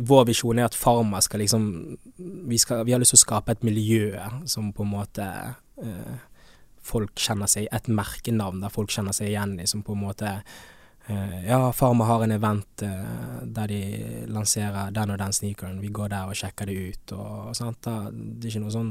[0.09, 1.69] vår visjon er at Pharma skal liksom
[2.19, 4.11] vi, skal, vi har lyst til å skape et miljø
[4.49, 5.29] som på en måte
[5.81, 6.19] eh,
[6.85, 10.35] folk kjenner seg Et merkenavn der folk kjenner seg igjen i, som på en måte
[11.47, 15.81] ja, Farma har en event eh, der de lanserer den og den sneakeren.
[15.81, 17.13] Vi går der og sjekker det ut.
[17.17, 17.81] Og, sant?
[17.85, 18.91] Da, det er ikke noe sånn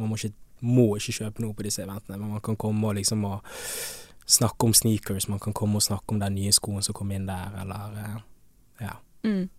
[0.00, 0.32] Man må ikke,
[0.64, 3.42] må ikke kjøpe noe på disse eventene, men man kan komme og liksom og
[4.24, 5.26] snakke om sneakers.
[5.28, 8.14] Man kan komme og snakke om den nye skoen som kom inn der, eller eh,
[8.86, 8.94] Ja.
[9.22, 9.50] Mm.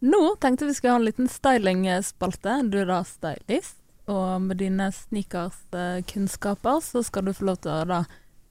[0.00, 2.56] Nå tenkte vi skulle ha en liten stylingspalte.
[2.72, 3.76] Du er da stylist,
[4.10, 8.00] og med dine sneakerskunnskaper så skal du få lov til å da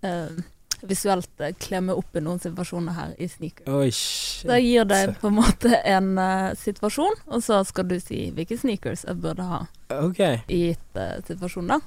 [0.06, 0.40] eh,
[0.88, 3.68] visuelt klemme opp i noen situasjoner her i sneakers.
[3.68, 7.98] Oi, Så jeg gir deg på en måte en uh, situasjon, og så skal du
[8.02, 9.64] si hvilke sneakers jeg burde ha
[10.00, 10.42] okay.
[10.48, 11.80] i gitt uh, situasjon, da.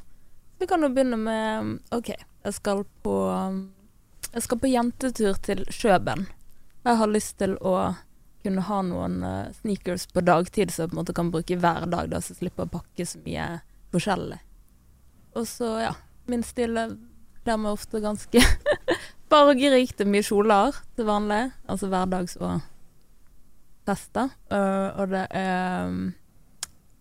[0.60, 3.16] Vi kan jo begynne med OK, jeg skal på
[4.32, 6.22] Jeg skal på jentetur til Kjøben.
[6.86, 7.94] Jeg har lyst til å
[8.42, 11.86] kunne ha noen uh, sneakers på dagtid som jeg på en måte kan bruke hver
[11.86, 13.48] dag, da, så jeg slipper å pakke så mye
[13.92, 14.38] forskjellig.
[15.36, 15.92] Og så, ja.
[16.30, 16.94] Min stil er
[17.46, 18.42] dermed ofte ganske
[19.32, 20.00] fargerikt.
[20.00, 22.60] Er mye kjoler til vanlig, altså hverdags- og
[23.88, 24.30] fester.
[24.52, 26.02] Uh, og det er um,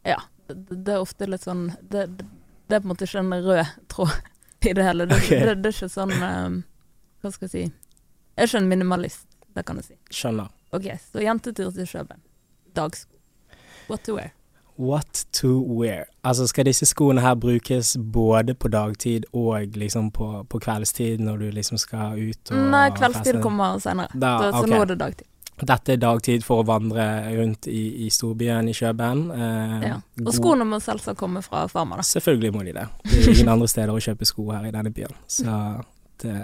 [0.08, 0.18] Ja.
[0.48, 2.26] Det, det er ofte litt sånn det, det,
[2.68, 4.16] det er på en måte ikke en rød tråd
[4.68, 5.06] i det hele.
[5.08, 5.30] Det, Ok.
[5.30, 6.58] det, det er ikke sånn um,
[7.22, 9.98] Hva skal jeg si Jeg er ikke en minimalist, det kan jeg si.
[10.12, 10.50] Skjønner.
[10.76, 12.22] OK, så jentetur til Kjøben.
[12.76, 13.12] Dagsko.
[13.90, 14.32] What to wear.
[14.82, 16.08] What to wear?
[16.26, 21.38] Altså, skal disse skoene her brukes både på dagtid og liksom på, på kveldstid når
[21.44, 23.44] du liksom skal ut og Nei, kveldstid feste?
[23.44, 24.10] kommer senere.
[24.16, 24.74] Da, så, så okay.
[24.74, 25.28] nå er det dagtid.
[25.62, 27.04] Dette er dagtid for å vandre
[27.38, 29.28] rundt i, i storbyen i Kjøben.
[29.36, 30.00] Eh, Ja.
[30.26, 32.06] Og skoene må selvsagt komme fra Farma, da.
[32.08, 32.88] Selvfølgelig må de det.
[33.06, 35.60] Det er ingen andre steder å kjøpe sko her i denne byen, så
[36.24, 36.40] det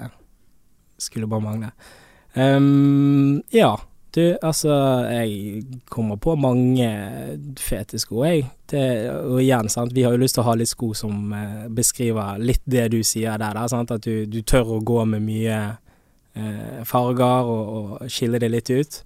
[1.01, 1.71] skulle bare mangle.
[2.37, 3.71] Um, ja,
[4.17, 4.73] du, altså
[5.11, 6.87] Jeg kommer på mange
[7.61, 8.47] fete sko, jeg.
[8.67, 11.67] Det, og igjen, sant, vi har jo lyst til å ha litt sko som eh,
[11.71, 13.93] beskriver litt det du sier der, da, sant?
[13.95, 15.59] At du, du tør å gå med mye
[16.35, 18.99] eh, farger og, og skille det litt ut.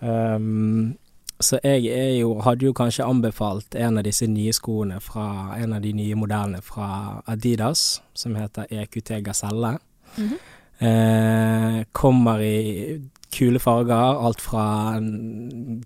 [0.00, 0.96] Um,
[1.40, 5.84] så jeg jo, hadde jo kanskje anbefalt en av disse nye skoene fra en av
[5.84, 9.78] de nye modellene fra Adidas, som heter EQT Gazelle.
[10.16, 10.40] Mhm.
[10.80, 14.96] Eh, kommer i kule farger, alt fra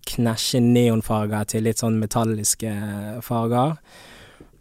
[0.07, 2.73] knæsje neonfarger til litt sånn metalliske
[3.27, 3.75] farger.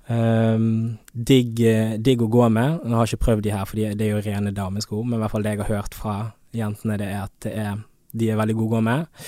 [0.03, 1.61] Um, digg,
[2.03, 2.81] digg å gå med.
[2.83, 5.21] Jeg har ikke prøvd de her, for de det er jo rene damesko, men i
[5.21, 6.15] hvert fall det jeg har hørt fra
[6.53, 7.77] jentene, det er at det er,
[8.11, 9.21] de er veldig gode å gå med.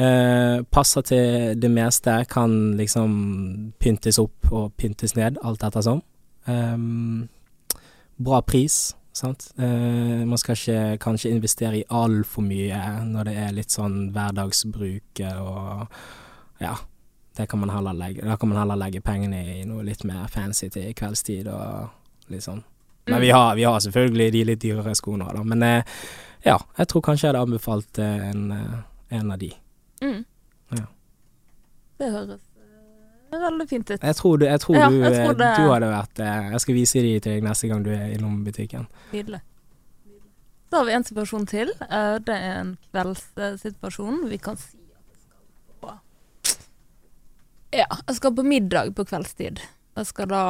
[0.00, 3.12] Uh, passer til det meste, kan liksom
[3.82, 6.02] pyntes opp og pyntes ned, alt ettersom.
[6.48, 7.28] Um,
[8.18, 9.48] bra pris, sant.
[9.58, 15.22] Eh, man skal ikke kanskje investere i altfor mye når det er litt sånn hverdagsbruk
[15.40, 15.86] og
[16.60, 16.76] ja.
[17.36, 20.26] Det kan man heller legge, da kan man heller legge pengene i noe litt mer
[20.28, 21.88] fancy til kveldstid og
[22.28, 22.62] litt sånn
[23.06, 23.20] Men Mm.
[23.22, 25.42] vi, har, vi har selvfølgelig de litt dyrere skoene òg, da.
[25.42, 25.82] Men eh,
[26.44, 29.48] ja, jeg tror kanskje jeg hadde anbefalt eh, en, eh, en av de.
[30.02, 30.24] Mm.
[30.76, 30.84] Ja.
[31.98, 32.40] Det høres
[33.32, 34.02] eh, veldig fint ut.
[34.02, 36.50] Jeg tror du, jeg tror Ja, du, jeg eh, tror det- du hadde vært eh,
[36.52, 38.86] Jeg skal vise de til deg neste gang du er innom butikken.
[39.12, 39.40] Nydelig.
[40.70, 41.70] Så har vi en situasjon til.
[41.90, 44.28] Eh, Det er en kveldssituasjon.
[44.30, 45.40] Vi kan si at jeg skal
[45.80, 45.96] på
[47.72, 49.60] Ja, jeg skal på middag på kveldstid.
[49.96, 50.42] Jeg skal da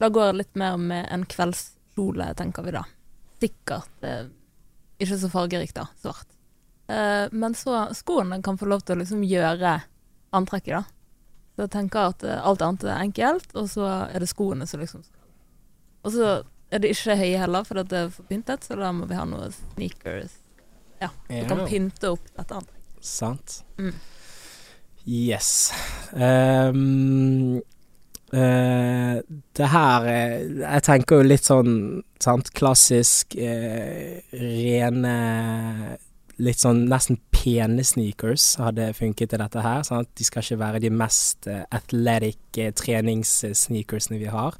[0.00, 2.84] Da går jeg litt mer med en kveldskjole, tenker vi da.
[3.40, 4.28] Sikkert eh,
[4.98, 5.84] ikke så fargerikt, da.
[6.00, 6.26] Svart.
[6.88, 9.82] Eh, men så skoene kan få lov til å liksom gjøre
[10.32, 10.82] antrekket, da.
[11.60, 14.80] Så jeg tenker at eh, alt annet er enkelt, og så er det skoene som
[14.80, 15.02] liksom
[16.00, 16.28] Og så
[16.72, 19.26] er det ikke høye heller, for det er for pyntet, så da må vi ha
[19.28, 20.38] noe sneakers.
[21.02, 23.04] Ja, du kan pynte opp dette antrekket.
[23.04, 23.58] Sant.
[23.76, 23.92] Mm.
[25.04, 25.50] Yes.
[26.12, 27.60] Um,
[28.32, 29.20] uh,
[29.56, 31.72] det her Jeg tenker jo litt sånn
[32.20, 35.16] sant, klassisk uh, rene
[36.40, 39.82] Litt sånn nesten pene sneakers hadde funket til dette her.
[39.86, 40.08] Sant?
[40.16, 44.56] De skal ikke være de mest eh, athletic eh, treningssneakersene vi har.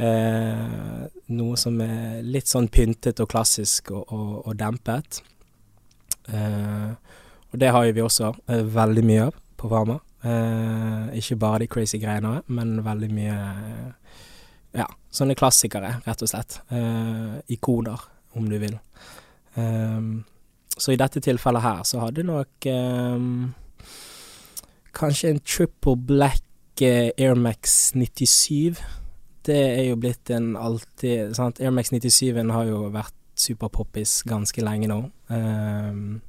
[0.00, 5.22] Eh, noe som er litt sånn pyntet og klassisk og, og, og dempet.
[6.30, 6.90] Eh,
[7.50, 9.98] og det har jo vi også eh, veldig mye av på Varma.
[10.22, 13.88] Eh, ikke bare de crazy greiene, men veldig mye eh,
[14.70, 16.60] Ja, sånne klassikere, rett og slett.
[16.70, 18.04] Eh, ikoner,
[18.38, 18.76] om du vil.
[19.58, 19.98] Eh,
[20.80, 23.52] så i dette tilfellet her så hadde nok um,
[24.96, 26.44] kanskje en triple black
[26.82, 28.80] uh, Air Max 97.
[29.46, 31.60] Det er jo blitt en alltid sant?
[31.60, 35.00] Air Max 97-en har jo vært superpoppis ganske lenge nå.
[35.28, 36.20] Um,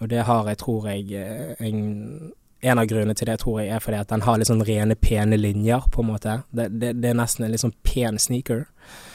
[0.00, 3.70] og det har jeg, tror jeg eh, en, en av grunnene til det tror jeg
[3.72, 6.34] er fordi at den har litt sånn rene, pene linjer, på en måte.
[6.50, 8.66] Det, det, det er nesten en litt sånn pen sneaker.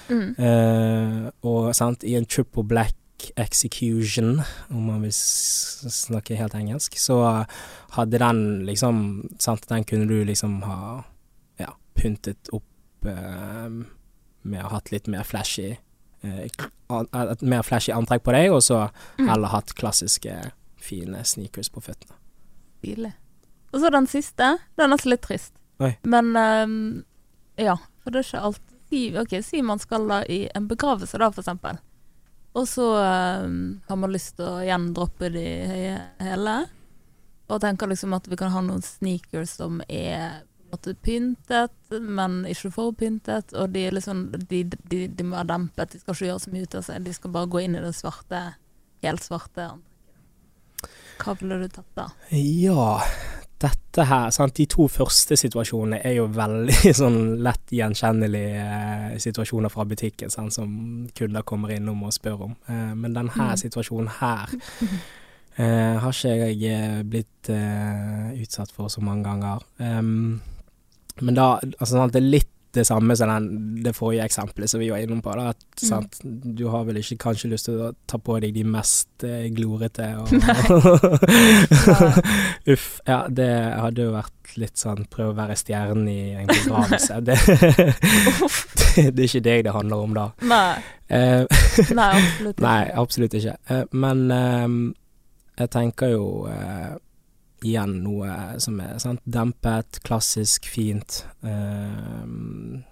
[0.10, 0.32] Mm.
[0.40, 2.98] Uh, og sant, i en triple black
[3.40, 7.46] execution, om man vil snakke helt engelsk, så
[7.98, 9.02] hadde den liksom
[9.40, 11.04] Sant, den kunne du liksom ha
[11.60, 13.70] ja, pyntet opp eh,
[14.42, 15.76] med å ha hatt litt mer flashy
[16.24, 19.46] eh, Et mer flashy antrekk på deg, og så Mm.
[19.54, 22.18] hatt klassiske, fine sneakers på føttene.
[22.82, 23.14] Stilig.
[23.72, 24.58] Og så den siste.
[24.76, 25.54] Den er nesten litt trist.
[25.80, 25.94] Oi.
[26.04, 27.04] Men um,
[27.58, 31.18] ja, for det er ikke alt si, Ok, si man skal da i en begravelse,
[31.18, 31.78] da, for eksempel.
[32.54, 32.86] Og så
[33.46, 36.56] um, har man lyst til å igjen droppe de høye hæle.
[37.52, 41.96] Og tenker liksom at vi kan ha noen sneakers som er på en måte pyntet,
[42.00, 43.56] men ikke for pyntet.
[43.60, 46.68] Og de liksom De, de, de må være dempet, de skal ikke gjøre så mye
[46.68, 47.08] ut av seg.
[47.08, 48.44] De skal bare gå inn i det svarte,
[49.04, 49.72] helt svarte.
[51.22, 52.08] Hva ville du tatt da?
[52.36, 53.02] Ja,
[53.62, 54.56] dette her sant?
[54.58, 60.54] De to første situasjonene er jo veldig sånn lett gjenkjennelige eh, situasjoner fra butikken sant?
[60.58, 60.70] som
[61.18, 62.56] kunder kommer innom og spør om.
[62.68, 63.58] Eh, men denne Mm.
[63.62, 64.50] situasjonen her
[65.58, 69.62] eh, har ikke jeg eh, blitt eh, utsatt for så mange ganger.
[69.80, 70.42] Um,
[71.22, 72.14] men da altså, sant?
[72.14, 73.48] Det er litt det samme som den,
[73.84, 75.34] det forrige eksempelet som vi var innom på.
[75.36, 75.88] Da, at, Mm.
[75.90, 76.20] sant?
[76.56, 80.12] Du har vel ikke kanskje lyst til å ta på deg de mest eh, glorete
[80.22, 80.30] og
[82.72, 83.00] Uff.
[83.08, 83.48] Ja, det
[83.82, 87.20] hadde jo vært litt sånn prøve å være stjernen i en konkurranse.
[88.92, 90.24] Det, det, er ikke deg det handler om da.
[90.44, 90.76] Nei.
[91.08, 91.46] Eh,
[91.96, 92.64] Nei, absolutt ikke.
[92.68, 93.54] nei, absolutt ikke.
[93.72, 94.68] Eh, men eh,
[95.62, 96.92] jeg tenker jo eh,
[97.66, 101.22] igjen noe som er sant, dempet, klassisk, fint.
[101.42, 102.84] Um,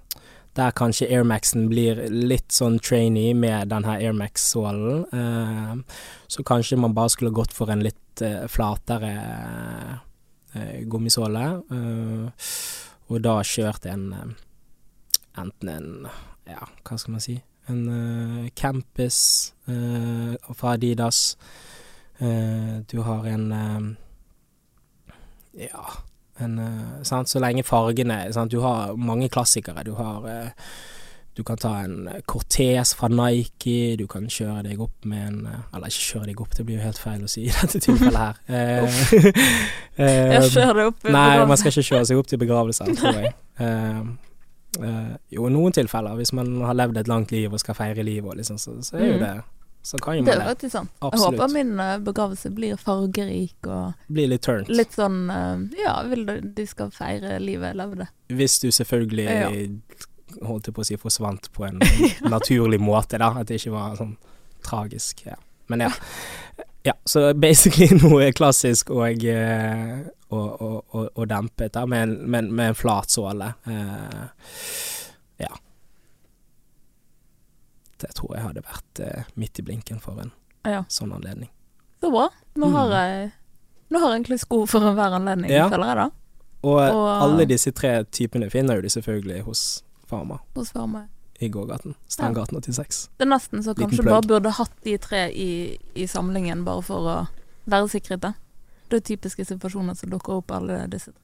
[0.60, 5.06] der kanskje Airmaxen blir litt sånn trainee med denne Airmax-sålen.
[5.14, 9.14] Uh, så kanskje man bare skulle gått for en litt uh, flatere
[10.56, 11.46] uh, gummisåle.
[11.72, 12.50] eh,
[13.10, 14.36] og da kjørt en
[15.38, 16.08] enten en
[16.50, 17.40] ja, hva skal man si
[17.70, 21.38] En Campus fra Adidas.
[22.18, 23.52] Du har en
[25.58, 25.86] Ja,
[26.40, 27.30] en eh, sant?
[27.32, 28.52] Så lenge fargene sant?
[28.52, 29.84] Du har mange klassikere.
[29.84, 30.50] Du har eh,
[31.40, 35.60] Du kan ta en Cortez fra Nike, du kan kjøre deg opp med en eh,
[35.76, 38.20] Eller ikke kjøre deg opp, det blir jo helt feil å si i dette tilfellet
[38.20, 38.40] her.
[40.00, 43.34] Jeg kjører deg opp Nei, man skal ikke kjøre seg opp til begravelser, tror jeg.
[43.60, 44.02] Uh,
[44.84, 48.04] uh, jo, i noen tilfeller, hvis man har levd et langt liv og skal feire
[48.06, 49.24] livet, liksom, så, så er jo Mm.
[49.26, 49.34] det
[49.82, 50.50] Så kan jo Det man er det.
[50.54, 50.90] faktisk sant.
[51.02, 54.68] Jeg håper min eh, begravelse blir fargerik og Blir litt turnt.
[54.70, 58.08] litt sånn eh, Ja, vil du, de skal feire livet levde.
[58.30, 59.50] Hvis du selvfølgelig Ja.
[60.46, 61.80] holdt jeg på å si forsvant på en
[62.36, 63.32] naturlig måte, da.
[63.40, 64.18] At det ikke var sånn
[64.68, 65.24] tragisk.
[65.26, 65.36] Ja.
[65.72, 65.90] Men ja.
[66.84, 66.94] ja.
[67.06, 72.44] Så basically noe klassisk og, eh, og, og, og, og dempet, da, med en, med,
[72.44, 73.54] en- med en flat såle.
[73.66, 74.28] Uh,
[75.40, 75.50] ja.
[78.00, 80.32] Dette tror jeg hadde vært eh, midt i blinken for en
[80.66, 80.84] Ja.
[80.90, 81.50] sånn anledning.
[82.02, 82.30] Så bra.
[82.56, 82.74] Nå Mm.
[82.74, 83.32] har jeg
[83.92, 85.68] Nå har jeg egentlig sko for enhver anledning, Ja.
[85.68, 86.10] føler jeg da.
[86.64, 91.08] Og, eh, Og- alle disse tre typene finner jo de selvfølgelig hos Farma Hos Farma.
[91.42, 91.96] i gågaten.
[92.08, 93.10] Stangaten 86.
[93.18, 96.82] Det er nesten så kanskje du bare burde hatt de tre i, i samlingen, bare
[96.84, 97.28] for å
[97.68, 98.22] være sikret
[98.90, 101.22] Det er typiske situasjoner som dukker opp alle disse tre.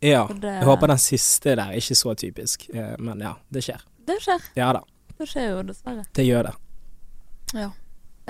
[0.00, 0.26] Ja.
[0.26, 3.80] Det, Jeg håper den siste der er ikke så typisk, eh, men ja, det skjer.
[4.06, 4.40] Det skjer.
[4.56, 4.80] Ja da,
[5.20, 6.04] Det skjer jo dessverre.
[6.16, 6.56] det gjør det.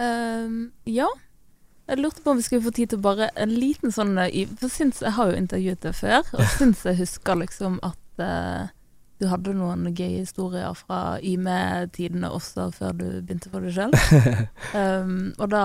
[0.00, 1.06] Ehm, ja.
[1.90, 4.70] Jeg lurte på om vi skulle få tid til bare en liten sånn eh, For
[4.70, 8.70] syns jeg har jo intervjuet deg før, og syns jeg husker liksom at uh,
[9.20, 13.92] du hadde noen gøye historier fra YME-tidene også, før du begynte for deg sjøl.
[15.42, 15.64] og da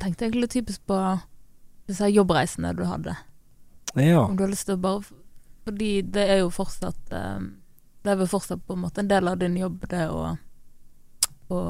[0.00, 1.00] tenkte jeg litt typisk på
[1.90, 3.16] disse jobbreisene du hadde.
[3.96, 4.22] Ja.
[4.22, 5.02] Om du har lyst til å bare
[5.66, 7.40] Fordi det er jo fortsatt eh,
[8.02, 10.36] Det er vel fortsatt på en måte en del av din jobb, det å
[11.50, 11.60] å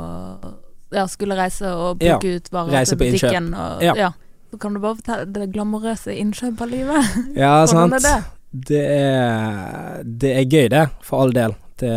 [0.92, 3.54] ja, skulle reise og Ja, ut varer til butikken.
[3.54, 3.94] Og, Ja.
[3.96, 4.10] ja.
[4.50, 7.36] Så kan du bare fortelle det glamorøse innkjøperlivet.
[7.38, 7.94] Ja, Hvordan sant.
[7.94, 8.24] er det?
[8.50, 11.54] Det er, det er gøy, det, for all del.
[11.78, 11.92] Det,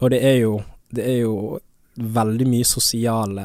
[0.00, 0.62] og det er jo
[0.94, 1.58] Det er jo
[1.96, 3.44] veldig mye sosiale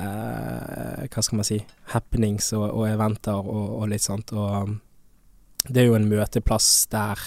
[1.07, 1.59] Hva skal man si
[1.93, 4.33] happenings og, og eventer og, og litt sånt.
[4.33, 4.75] Og
[5.69, 7.21] det er jo en møteplass der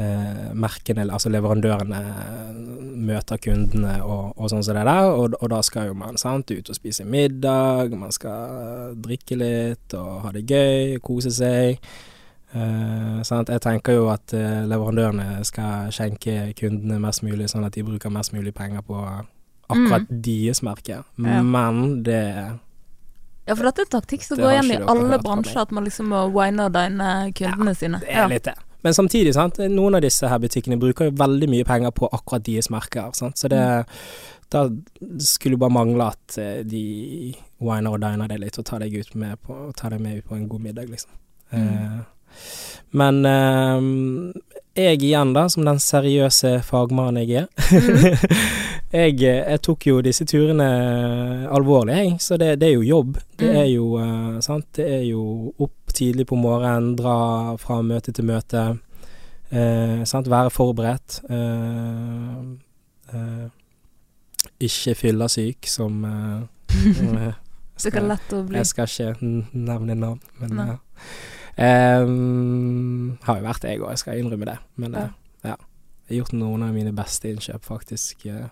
[0.00, 2.00] eh, merkene, altså leverandørene,
[3.00, 5.10] møter kundene og, og sånn som det der.
[5.14, 9.96] Og, og da skal jo man sant, ut og spise middag, man skal drikke litt
[9.98, 11.80] og ha det gøy, kose seg.
[12.50, 13.52] Eh, sant?
[13.52, 18.12] Jeg tenker jo at eh, leverandørene skal skjenke kundene mest mulig, sånn at de bruker
[18.12, 18.98] mest mulig penger på
[19.70, 21.04] akkurat deres merke.
[21.16, 21.30] Mm.
[21.30, 21.42] Ja.
[21.46, 22.24] Men det
[23.48, 26.26] Ja, for dette er taktikk som går igjen i alle bransjer, at man liksom må
[26.34, 28.02] wine og dine kundene sine.
[28.02, 28.58] Det er litt det.
[28.82, 32.44] Men samtidig, sant, noen av disse her butikkene bruker jo veldig mye penger på akkurat
[32.46, 33.10] deres merker.
[33.14, 33.36] Sant?
[33.38, 33.62] Så det
[34.50, 34.64] Da
[35.22, 38.96] skulle det bare mangle at eh, de winer og diner deg litt og tar deg,
[38.98, 41.10] ut med på, deg med ut på en god middag, liksom.
[41.52, 41.68] Mm.
[41.68, 42.00] Eh,
[42.98, 43.84] men eh,
[44.74, 47.46] jeg igjen, da, som den seriøse fagmannen jeg er
[48.90, 50.66] jeg, eh, jeg tok jo disse turene
[51.54, 52.16] alvorlig, jeg.
[52.22, 53.18] Så det, det er jo jobb.
[53.38, 53.56] Det Mm.
[53.56, 54.66] er jo eh, sant.
[54.76, 55.22] Det er jo
[55.62, 58.78] opp tidlig på morgenen, dra fra møte til møte.
[59.50, 60.02] Eh.
[60.30, 61.20] Være forberedt.
[61.30, 62.42] Eh,
[63.14, 63.48] eh,
[64.60, 66.42] ikke fyllesyk, som eh,
[67.80, 70.78] skal, Det lett å bli jeg skal ikke nevne navn, men ja.
[71.60, 74.58] Ehm, har jo vært jeg òg, jeg skal innrømme det.
[74.76, 75.00] Men Ja.
[75.00, 75.10] eh,
[75.50, 75.56] ja.
[76.08, 78.26] Jeg har gjort noen av mine beste innkjøp, faktisk.
[78.26, 78.48] eh,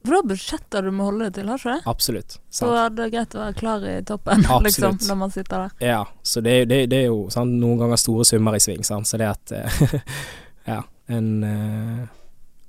[0.00, 1.90] For du har budsjetter du må holde deg til, har du ikke det?
[1.92, 2.36] absolutt.
[2.48, 2.96] Så Sant?
[2.96, 5.74] det er greit å være klar i toppen, liksom, når man sitter der.
[5.90, 9.10] Ja, så det, det, det er jo sant, noen ganger store summer i sving, sant.
[9.10, 9.82] Så det at eh,
[10.70, 12.00] Ja, en eh,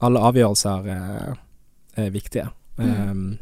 [0.02, 1.40] Alle avgjørelser eh,
[2.02, 2.50] er viktige.
[2.82, 2.92] Mm.
[3.12, 3.40] Um,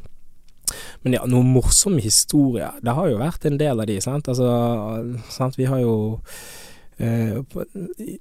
[1.01, 2.77] men ja, noen morsomme historier.
[2.83, 4.27] Det har jo vært en del av de, sant.
[4.29, 4.49] Altså,
[5.31, 5.93] sant, vi har jo
[6.99, 7.61] uh,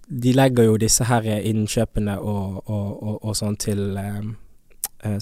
[0.06, 4.22] De legger jo disse her innkjøpene og, og, og, og sånn til eh,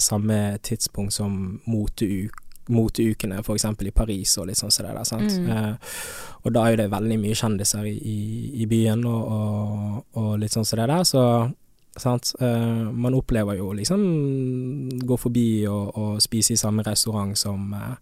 [0.01, 5.37] samme tidspunkt som moteuk moteukene, eksempel i Paris og litt sånn som det der, sant.
[5.39, 5.51] Mm.
[5.51, 6.01] Eh,
[6.43, 8.17] og da er jo det veldig mye kjendiser i, i,
[8.63, 11.23] i byen og, og, og litt sånn som det der, så
[11.97, 12.33] sant.
[12.43, 14.03] Eh, man opplever jo liksom
[15.07, 17.95] gå forbi og, og spise i samme restaurant som eh,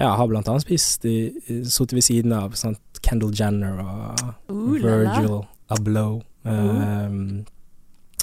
[0.00, 2.80] ja, har blant annet spist sittet ved siden av sant?
[3.04, 4.74] Kendall Jenner og Uh.
[4.82, 7.12] Virgil Abloh eh,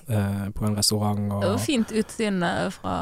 [0.10, 1.32] eh, på en restaurant.
[1.32, 2.96] Og, Det var fint utseende fra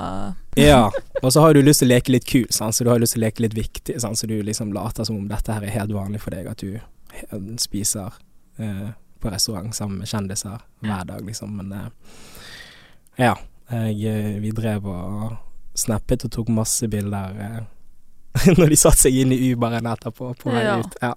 [0.56, 0.92] ja,
[1.22, 2.76] og så har du lyst til å leke litt kul, sant?
[2.76, 4.20] så du har lyst til å leke litt viktig, sant?
[4.20, 6.80] så du liksom later som om dette her er helt vanlig for deg, at du
[7.60, 8.16] spiser
[8.58, 11.58] eh, på restaurant sammen med kjendiser hver dag, liksom.
[11.60, 11.88] Men eh,
[13.28, 13.36] ja,
[13.70, 15.36] jeg, eh, vi drev og
[15.76, 17.64] snappet og tok masse bilder eh,
[18.60, 20.98] når de satte seg inn i Uberen etterpå på vei Ja, ut.
[21.02, 21.14] Ja,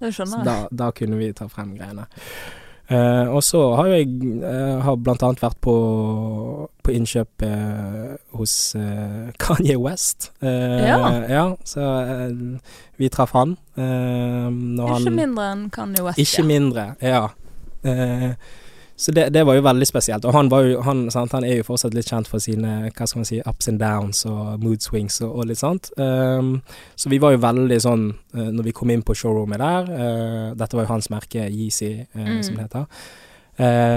[0.47, 2.07] da, da kunne vi ta frem greiene.
[2.89, 4.09] Eh, og så har jeg
[4.41, 5.75] uh, har blant annet vært på,
[6.81, 8.55] på innkjøp uh, hos
[9.45, 10.31] Kanye West.
[10.41, 10.97] Ja.
[11.29, 11.45] ja.
[11.69, 11.85] Så
[12.97, 13.59] vi traff han.
[13.77, 16.23] Ikke han mindre enn Kanye West.
[16.23, 16.49] Ikke ja.
[16.49, 17.27] mindre, ja.
[18.99, 20.25] Så det, det var jo veldig spesielt.
[20.27, 23.07] Og han, var jo, han, sant, han er jo fortsatt litt kjent for sine hva
[23.07, 25.93] skal man si, ups and downs og mood swings og, og litt sånt.
[26.03, 26.57] Um,
[26.99, 30.49] så vi var jo veldig sånn uh, når vi kom inn på showroomet der uh,
[30.59, 32.43] Dette var jo hans merke, Yeezy, uh, Mm.
[32.43, 32.91] som det heter.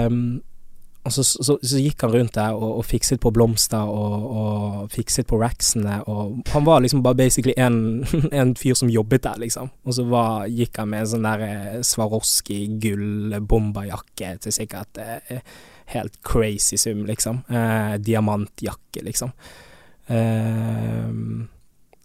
[0.06, 0.22] Um,
[1.02, 4.92] og så, så, så gikk han rundt der og, og fikset på blomster og, og
[4.94, 8.04] fikset på racksene, og han var liksom bare basically en,
[8.40, 9.72] en fyr som jobbet der, liksom.
[9.82, 15.02] Og så var, gikk han med en sånn der eh, Swarovski gull bomberjakke til sikkert
[15.02, 15.42] eh,
[15.96, 17.42] helt crazy sum, liksom.
[17.50, 19.34] Eh, diamantjakke, liksom.
[20.06, 21.10] Eh,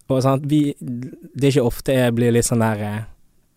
[0.07, 2.83] og sant, vi Det er ikke ofte jeg blir litt sånn der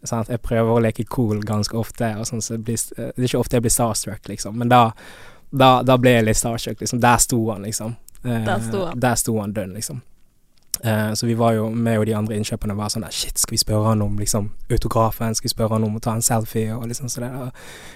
[0.09, 3.41] sånn Jeg prøver å leke cool ganske ofte, og sånn, så blir, det er ikke
[3.41, 4.57] ofte jeg blir starstruck, liksom.
[4.61, 4.91] Men da,
[5.51, 7.01] da, da ble jeg litt starstruck, liksom.
[7.01, 7.96] Der sto han, liksom.
[8.24, 9.01] Eh, Der sto han.
[9.01, 10.03] Der sto han dønn, liksom.
[10.84, 13.53] Eh, så vi var jo med og de andre innkjøperne var sånn der Shit, skal
[13.53, 15.34] vi spørre han om liksom autografen?
[15.36, 16.72] Skal vi spørre han om å ta en selfie?
[16.72, 17.51] Og liksom så det der.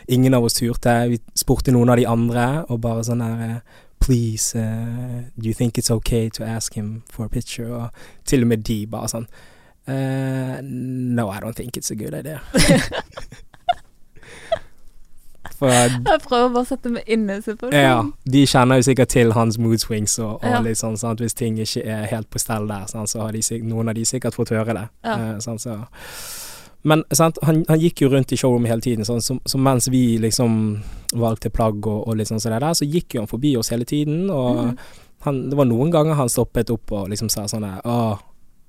[0.09, 0.93] Ingen av oss turte.
[1.09, 5.55] Vi spurte noen av de andre, og bare sånn der eh, Please, uh, do you
[5.55, 7.73] think it's okay to ask him for a picture?
[7.73, 7.89] Og
[8.29, 9.29] til og med de bare sånn
[9.87, 12.41] Uh, No, I don't think it's a good idea.
[15.55, 17.37] For Jeg prøver bare å sette meg inn i
[17.73, 20.61] ja, de kjenner jo sikkert til hans mood swings og, og Ja.
[20.65, 21.21] litt sånn, sant?
[21.23, 23.11] hvis ting ikke er helt på stell der, sant?
[23.13, 24.89] så har de, noen av de sikkert fått høre det.
[25.05, 25.15] Ja.
[25.15, 25.63] Eh, sant?
[25.63, 25.79] Så.
[26.83, 27.39] Men sant?
[27.47, 30.83] Han, han gikk jo rundt i showroom hele tiden, sånn, så, så mens vi liksom
[31.15, 33.87] valgte plagg og, og litt sånn sånn der, så gikk jo han forbi oss hele
[33.89, 34.77] tiden, og mm.
[35.29, 38.19] han, det var noen ganger han stoppet opp og liksom sa sånn der Åh,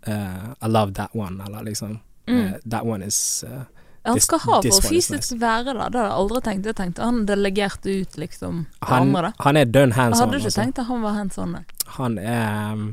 [0.08, 2.40] uh, I love that one, eller liksom Mm.
[2.42, 3.66] uh, That one is eh,
[4.06, 5.89] Han skal ha for fysisk være, da.
[5.89, 6.70] Det har jeg aldri tenkt.
[6.70, 9.32] Jeg tenkte han delegerte ut, liksom, han, andre.
[9.39, 10.28] han er dønn hands on.
[10.28, 10.62] hadde ikke altså.
[10.62, 11.56] tenkt at han var hands on.
[11.97, 12.86] Han er um,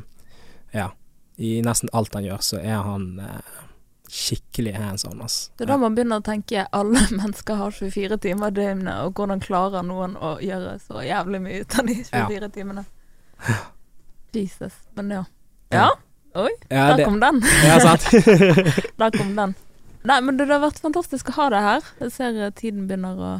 [0.73, 0.91] Ja.
[1.43, 3.61] I nesten alt han gjør, så er han eh,
[4.13, 5.51] skikkelig hands on, altså.
[5.57, 9.17] Det er da man begynner å tenke alle mennesker har 24 timer i døgnet, og
[9.17, 12.85] hvordan klarer noen å gjøre så jævlig mye ut av de 24 timene?
[14.37, 14.77] Jesus.
[14.95, 15.25] Men ja.
[15.73, 15.89] Ja,
[16.37, 17.41] oi, Ja, der det, kom den.
[17.65, 18.05] ja sant.
[19.01, 19.55] Der kom den.
[20.09, 21.91] Nei, men det har vært fantastisk å ha deg her.
[22.03, 23.35] Jeg ser eh, tiden begynner å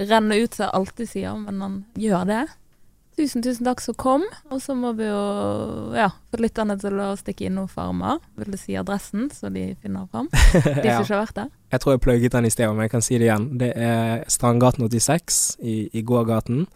[0.00, 2.42] renne ut, som jeg alltid sier, men han gjør det.
[3.16, 4.24] Tusen, tusen takk som kom.
[4.52, 5.22] Og så må vi jo
[5.96, 8.16] ja, få lytterne til å stikke innom Farma.
[8.40, 10.30] Vil du si adressen, så de finner fram?
[10.52, 10.96] De som ja.
[11.00, 11.52] ikke har vært der.
[11.72, 13.46] Jeg tror jeg plugget den i sted, men jeg kan si det igjen.
[13.60, 16.66] Det er Strandgaten 86 i, i gågaten.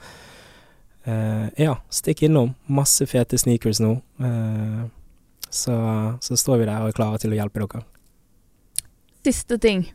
[1.06, 2.54] Uh, ja, stikk innom.
[2.72, 3.98] Masse fete sneakers nå.
[4.20, 4.88] Uh,
[5.48, 5.76] så,
[6.24, 7.84] så står vi der og er klare til å hjelpe dere.
[9.26, 9.88] Siste ting.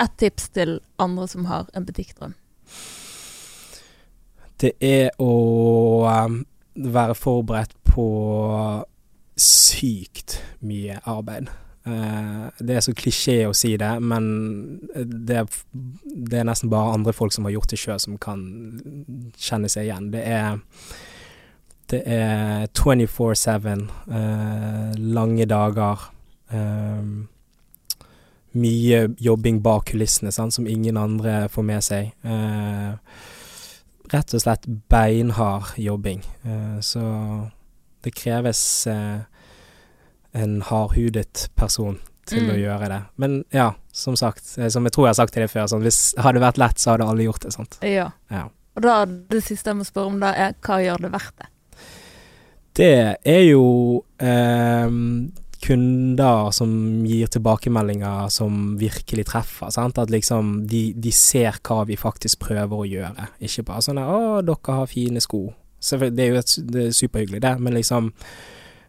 [0.00, 2.32] Et tips til andre som har en butikkdrøm.
[4.60, 5.34] Det er å
[6.08, 6.38] um,
[6.74, 8.06] være forberedt på
[9.36, 11.50] sykt mye arbeid.
[11.84, 14.28] Eh, det er så klisjé å si det, men
[15.04, 18.46] det er, det er nesten bare andre folk som har gjort det sjøl, som kan
[19.36, 20.08] kjenne seg igjen.
[20.14, 20.62] Det er
[21.92, 26.08] det er 24-7, eh, lange dager.
[26.50, 27.04] eh,
[28.54, 32.12] mye jobbing bak kulissene sant, som ingen andre får med seg.
[32.24, 32.94] Eh,
[34.14, 36.22] rett og slett beinhard jobbing.
[36.44, 37.04] Eh, så
[38.04, 39.20] det kreves eh,
[40.32, 42.60] en hardhudet person til å Mm.
[42.62, 43.02] gjøre det.
[43.20, 45.82] Men ja, som sagt, eh, som jeg tror jeg har sagt til deg før, sånn,
[45.82, 47.52] hvis hadde det vært lett, så hadde alle gjort det.
[47.52, 47.78] sant?
[47.82, 48.10] Ja.
[48.30, 48.46] Ja.
[48.76, 51.48] Og da, det siste jeg må spørre om da, er hva gjør det verdt det?
[52.74, 54.88] Det er jo eh,
[55.64, 56.70] kunder som
[57.08, 59.72] gir tilbakemeldinger som virkelig treffer.
[59.74, 59.98] Sant?
[59.98, 63.28] At liksom de, de ser hva vi faktisk prøver å gjøre.
[63.40, 65.46] Ikke bare sånn 'Å, dere har fine sko'.
[65.80, 68.12] Så det er jo et, det er superhyggelig, det, men liksom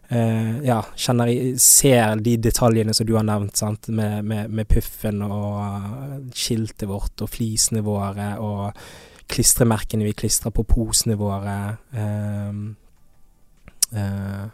[0.08, 1.28] eh, Ja, kjenner
[1.60, 6.88] Ser de detaljene som du har nevnt, sant, med, med, med puffen og eh, skiltet
[6.88, 8.72] vårt og flisene våre og
[9.28, 11.76] klistremerkene vi klistrer på posene våre.
[11.92, 12.76] ehm,
[13.94, 14.46] Eh,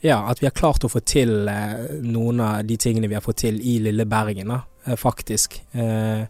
[0.00, 3.24] ja, at vi har klart å få til eh, noen av de tingene vi har
[3.24, 5.60] fått til i lille Bergen, da, eh, faktisk.
[5.72, 6.24] Eh,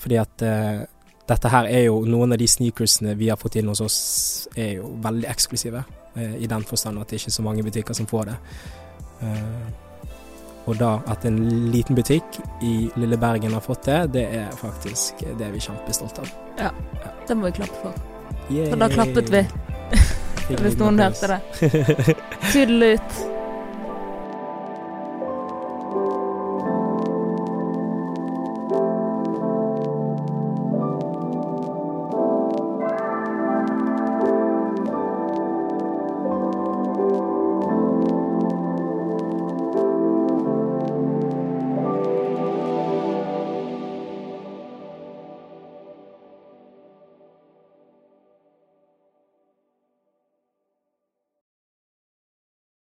[0.00, 0.42] fordi at
[1.28, 3.98] dette her er jo Noen av de sneakersene vi har fått inn hos oss,
[4.56, 5.82] er jo veldig eksklusive.
[6.16, 8.38] I den forstand at det ikke er så mange butikker som får det.
[9.20, 9.68] Eh,
[10.66, 11.38] og da at en
[11.70, 16.24] liten butikk i lille Bergen har fått det, det er faktisk det er vi kjempestolte
[16.24, 16.80] av.
[17.28, 18.00] Det må vi klappe for.
[18.50, 18.70] Yay.
[18.72, 19.44] For da klappet vi,
[20.58, 22.16] hvis noen hørte det.
[22.52, 23.39] Tudel ut.